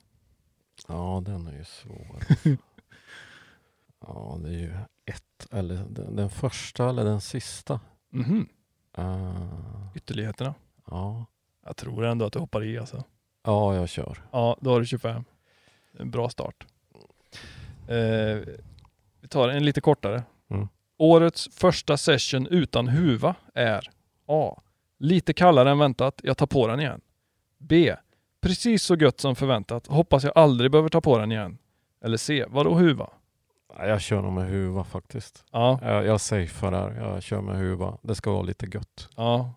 [0.88, 2.58] Ja, den är ju svår.
[4.08, 4.72] ja, det är ju
[5.06, 7.80] ett, eller den, den första eller den sista.
[8.10, 8.48] Mhm.
[8.98, 10.54] Uh, Ytterligheterna.
[10.90, 11.26] ja.
[11.66, 13.04] Jag tror ändå att du hoppar i alltså.
[13.44, 14.22] ja, jag kör.
[14.32, 15.24] Ja, då har du 25.
[15.98, 16.66] En bra start.
[17.88, 18.38] Eh,
[19.20, 20.22] vi tar en lite kortare.
[20.50, 20.68] Mm.
[20.98, 23.90] Årets första session utan huva är
[24.26, 24.60] A.
[24.98, 26.20] Lite kallare än väntat.
[26.24, 27.00] Jag tar på den igen.
[27.58, 27.94] B.
[28.40, 29.86] Precis så gött som förväntat.
[29.86, 31.58] Hoppas jag aldrig behöver ta på den igen.
[32.04, 32.44] Eller C.
[32.48, 33.10] Vadå huva?
[33.78, 35.44] Ja, Jag kör nog med huva faktiskt.
[35.52, 37.00] Ja, Jag, jag safear där.
[37.00, 37.98] Jag kör med huva.
[38.02, 39.08] Det ska vara lite gött.
[39.16, 39.54] ja.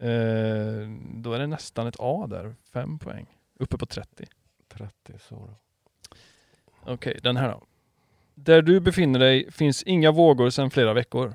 [0.00, 2.54] Eh, då är det nästan ett A där.
[2.72, 3.26] Fem poäng.
[3.60, 4.26] Uppe på 30.
[4.68, 4.92] 30
[5.28, 5.50] så då.
[6.92, 7.62] Okej, den här då.
[8.34, 11.34] Där du befinner dig finns inga vågor sedan flera veckor.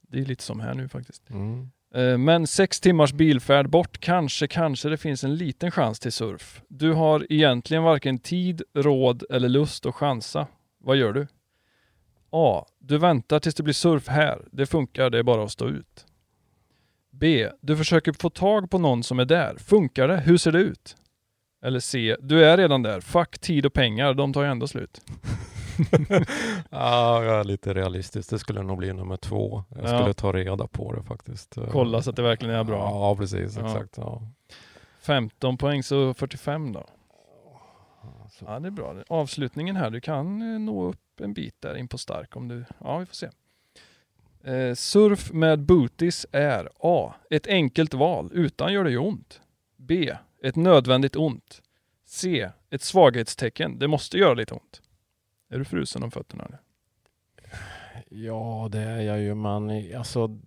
[0.00, 1.30] Det är lite som här nu faktiskt.
[1.30, 1.70] Mm.
[1.94, 6.62] Eh, Men sex timmars bilfärd bort, kanske, kanske det finns en liten chans till surf.
[6.68, 10.46] Du har egentligen varken tid, råd eller lust att chansa.
[10.78, 11.26] Vad gör du?
[12.32, 12.64] A.
[12.78, 14.42] Du väntar tills det blir surf här.
[14.52, 16.06] Det funkar, det är bara att stå ut.
[17.10, 17.48] B.
[17.60, 19.56] Du försöker få tag på någon som är där.
[19.58, 20.16] Funkar det?
[20.20, 20.96] Hur ser det ut?
[21.64, 22.16] Eller C.
[22.20, 23.00] Du är redan där.
[23.00, 25.00] Fuck tid och pengar, de tar ju ändå slut.
[26.70, 28.30] Ja, lite realistisk.
[28.30, 29.64] Det skulle nog bli nummer två.
[29.68, 29.98] Jag Ja.
[29.98, 31.56] skulle ta reda på det faktiskt.
[31.70, 32.78] Kolla så att det verkligen är bra.
[32.78, 33.56] Ja, precis.
[33.56, 33.66] Ja.
[33.66, 33.96] Exakt.
[33.96, 34.22] Ja.
[35.00, 36.84] 15 poäng, så 45 då.
[38.46, 38.94] Ja, det är bra.
[39.08, 42.64] Avslutningen här, du kan eh, nå upp en bit där in på stark om du...
[42.78, 43.28] Ja, vi får se.
[44.44, 47.14] Eh, surf med booties är A.
[47.30, 49.40] Ett enkelt val, utan gör det ju ont.
[49.76, 50.16] B.
[50.42, 51.62] Ett nödvändigt ont.
[52.04, 52.50] C.
[52.70, 54.82] Ett svaghetstecken, det måste göra lite ont.
[55.48, 56.58] Är du frusen om fötterna nu?
[58.08, 60.38] Ja, det är jag ju, men alltså...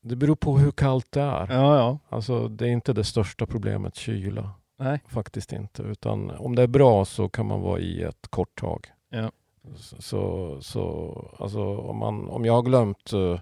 [0.00, 1.46] Det beror på hur kallt det är.
[1.50, 1.98] Ja, ja.
[2.08, 4.50] Alltså, det är inte det största problemet, kyla.
[4.78, 5.00] Nej.
[5.06, 5.82] Faktiskt inte.
[5.82, 8.86] Utan om det är bra så kan man vara i ett kort tag.
[9.08, 9.32] Ja.
[9.76, 13.40] Så, så alltså om, man, om jag har glömt eh,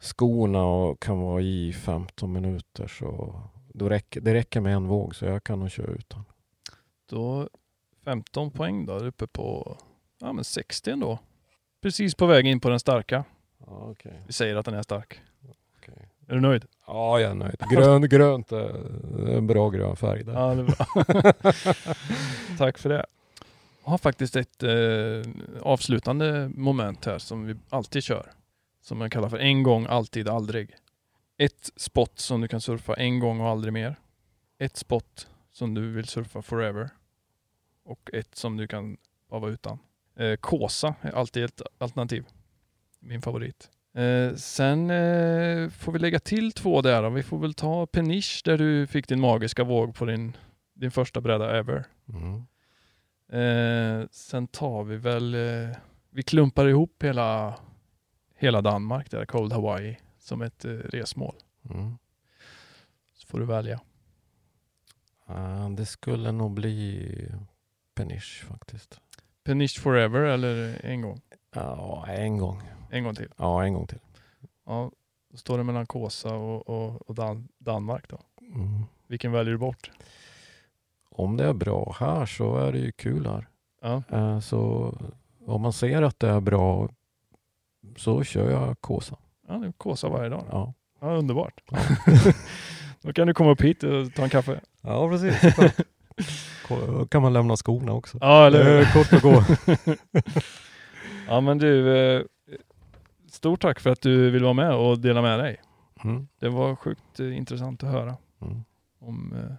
[0.00, 3.34] skorna och kan vara i 15 minuter så
[3.74, 6.24] då räcker, det räcker med en våg så jag kan nog köra utan.
[7.06, 7.48] Då
[8.04, 9.76] 15 poäng då, uppe på
[10.20, 11.18] ja, men 60 ändå.
[11.80, 13.24] Precis på väg in på den starka.
[13.58, 14.22] Ja, okej.
[14.26, 15.20] Vi säger att den är stark.
[16.26, 16.64] Är du nöjd?
[16.86, 17.56] Ja, jag är nöjd.
[17.70, 20.32] Grön, grönt är en bra grön färg där.
[20.32, 21.32] Ja, det är bra.
[22.58, 23.06] Tack för det.
[23.84, 28.32] Jag har faktiskt ett eh, avslutande moment här som vi alltid kör.
[28.80, 30.76] Som jag kallar för en gång, alltid, aldrig.
[31.38, 33.96] Ett spot som du kan surfa en gång och aldrig mer.
[34.58, 36.90] Ett spot som du vill surfa forever.
[37.84, 38.96] Och ett som du kan
[39.30, 39.78] bara vara utan.
[40.16, 42.24] Eh, Kåsa är alltid ett alternativ.
[43.00, 43.70] Min favorit.
[43.94, 47.02] Eh, sen eh, får vi lägga till två där.
[47.02, 47.10] Då.
[47.10, 50.36] Vi får väl ta Peniche där du fick din magiska våg på din,
[50.74, 51.84] din första bräda ever.
[52.08, 52.42] Mm.
[53.32, 55.76] Eh, sen tar vi väl, eh,
[56.10, 57.58] vi klumpar ihop hela,
[58.36, 61.34] hela Danmark där, Cold Hawaii, som ett eh, resmål.
[61.70, 61.98] Mm.
[63.14, 63.80] Så får du välja.
[65.26, 67.08] Ja, det skulle nog bli
[67.94, 69.00] Peniche faktiskt.
[69.44, 71.20] Peniche Forever eller en gång?
[71.54, 72.62] Ja, en gång.
[72.92, 73.28] En gång till.
[73.36, 73.98] Ja, en gång till.
[74.66, 74.90] Ja,
[75.30, 78.18] då står det mellan Kåsa och, och, och Dan- Danmark då.
[78.54, 78.82] Mm.
[79.06, 79.90] Vilken väljer du bort?
[81.10, 83.48] Om det är bra här så är det ju kul här.
[83.82, 84.92] Ja, Eh, Så
[85.46, 86.88] om man ser att det är bra
[87.96, 89.16] så kör jag Kåsa.
[89.48, 90.44] ja det är Kåsa varje dag.
[90.50, 91.60] Ja, Ja, underbart.
[93.02, 94.60] då kan du komma upp hit och ta en kaffe.
[94.82, 95.54] ja precis.
[97.10, 98.18] Kan man lämna skorna också.
[98.20, 98.84] Ja, eller hur?
[98.92, 99.44] kort att gå.
[101.28, 102.22] Ja, men du, eh,
[103.32, 105.60] stort tack för att du vill vara med och dela med dig.
[106.04, 106.28] Mm.
[106.38, 108.64] Det var sjukt eh, intressant att höra Mm.
[109.00, 109.54] om eh,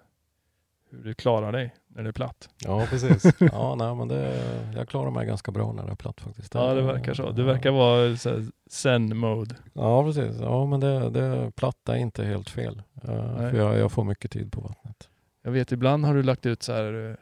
[0.89, 2.49] hur du klarar dig när det är platt.
[2.65, 3.23] Ja, precis.
[3.39, 4.43] Ja, nej, men det,
[4.75, 6.53] jag klarar mig ganska bra när det är platt faktiskt.
[6.53, 7.31] Ja, det verkar så.
[7.31, 8.15] Det verkar vara
[8.69, 9.55] zen-mode.
[9.73, 10.39] Ja, precis.
[10.41, 12.81] Ja, men det, det platt är inte helt fel.
[12.93, 13.51] Nej.
[13.51, 15.09] för jag, jag får mycket tid på vattnet.
[15.43, 17.15] Jag vet, ibland har du lagt ut så här, eh,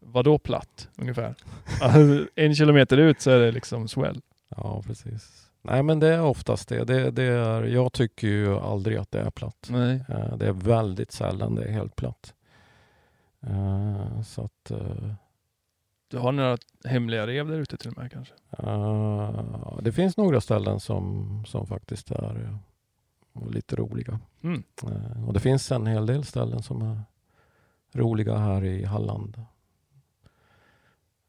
[0.00, 1.34] vadå platt ungefär?
[1.80, 4.20] Alltså, en kilometer ut så är det liksom swell.
[4.56, 5.43] Ja, precis.
[5.66, 6.84] Nej, men det är oftast det.
[6.84, 9.66] det, det är, jag tycker ju aldrig att det är platt.
[9.70, 10.04] Nej.
[10.08, 12.34] Eh, Det är väldigt sällan det är helt platt.
[13.40, 15.12] Eh, Så att eh,
[16.08, 18.34] Du har några hemliga rev där ute till och med kanske?
[19.82, 22.58] det finns några ställen som, som faktiskt är
[23.50, 24.20] lite roliga.
[24.42, 24.62] Mm.
[25.26, 27.00] Och det finns en hel del ställen som är
[27.92, 29.44] roliga här i Halland.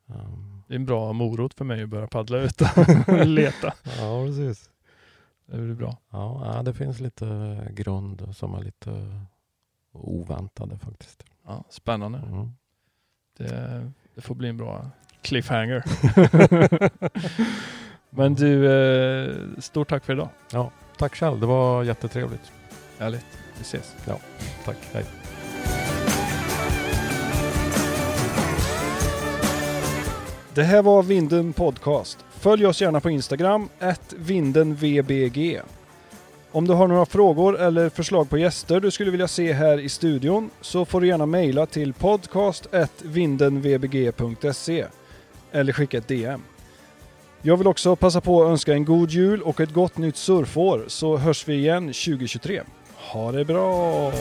[0.06, 2.62] Um, Det är en bra morot för mig att börja paddla ut
[3.08, 3.74] och leta.
[4.00, 4.70] Ja, precis.
[5.46, 5.98] Det blir bra.
[6.10, 9.22] Ja, ja, det finns lite grund som är lite
[9.92, 11.24] oväntade faktiskt.
[11.46, 12.18] Ja, spännande.
[12.18, 12.52] Mm.
[13.38, 14.90] Det, det får bli en bra
[15.22, 15.84] cliffhanger.
[18.10, 20.30] Men du, eh, stort tack för idag.
[20.98, 22.52] Tack själv, det var jättetrevligt.
[23.00, 23.26] Härligt.
[23.58, 23.96] Vi ses.
[24.66, 25.06] Tack, hej.
[30.56, 32.18] Det här var Vinden Podcast.
[32.32, 33.70] Följ oss gärna på Instagram,
[34.16, 35.62] vindenvbg.
[36.52, 39.90] Om du har några frågor eller förslag på gäster du skulle vilja se här i
[39.90, 44.86] studion så får du gärna mejla till podcast.vindenvbg.se
[45.52, 46.42] eller skicka ett DM.
[47.42, 50.86] Jag vill också passa på att önska en god jul och ett gott nytt surfår
[50.88, 52.62] så hörs vi igen 2023.
[52.96, 54.12] Ha det bra!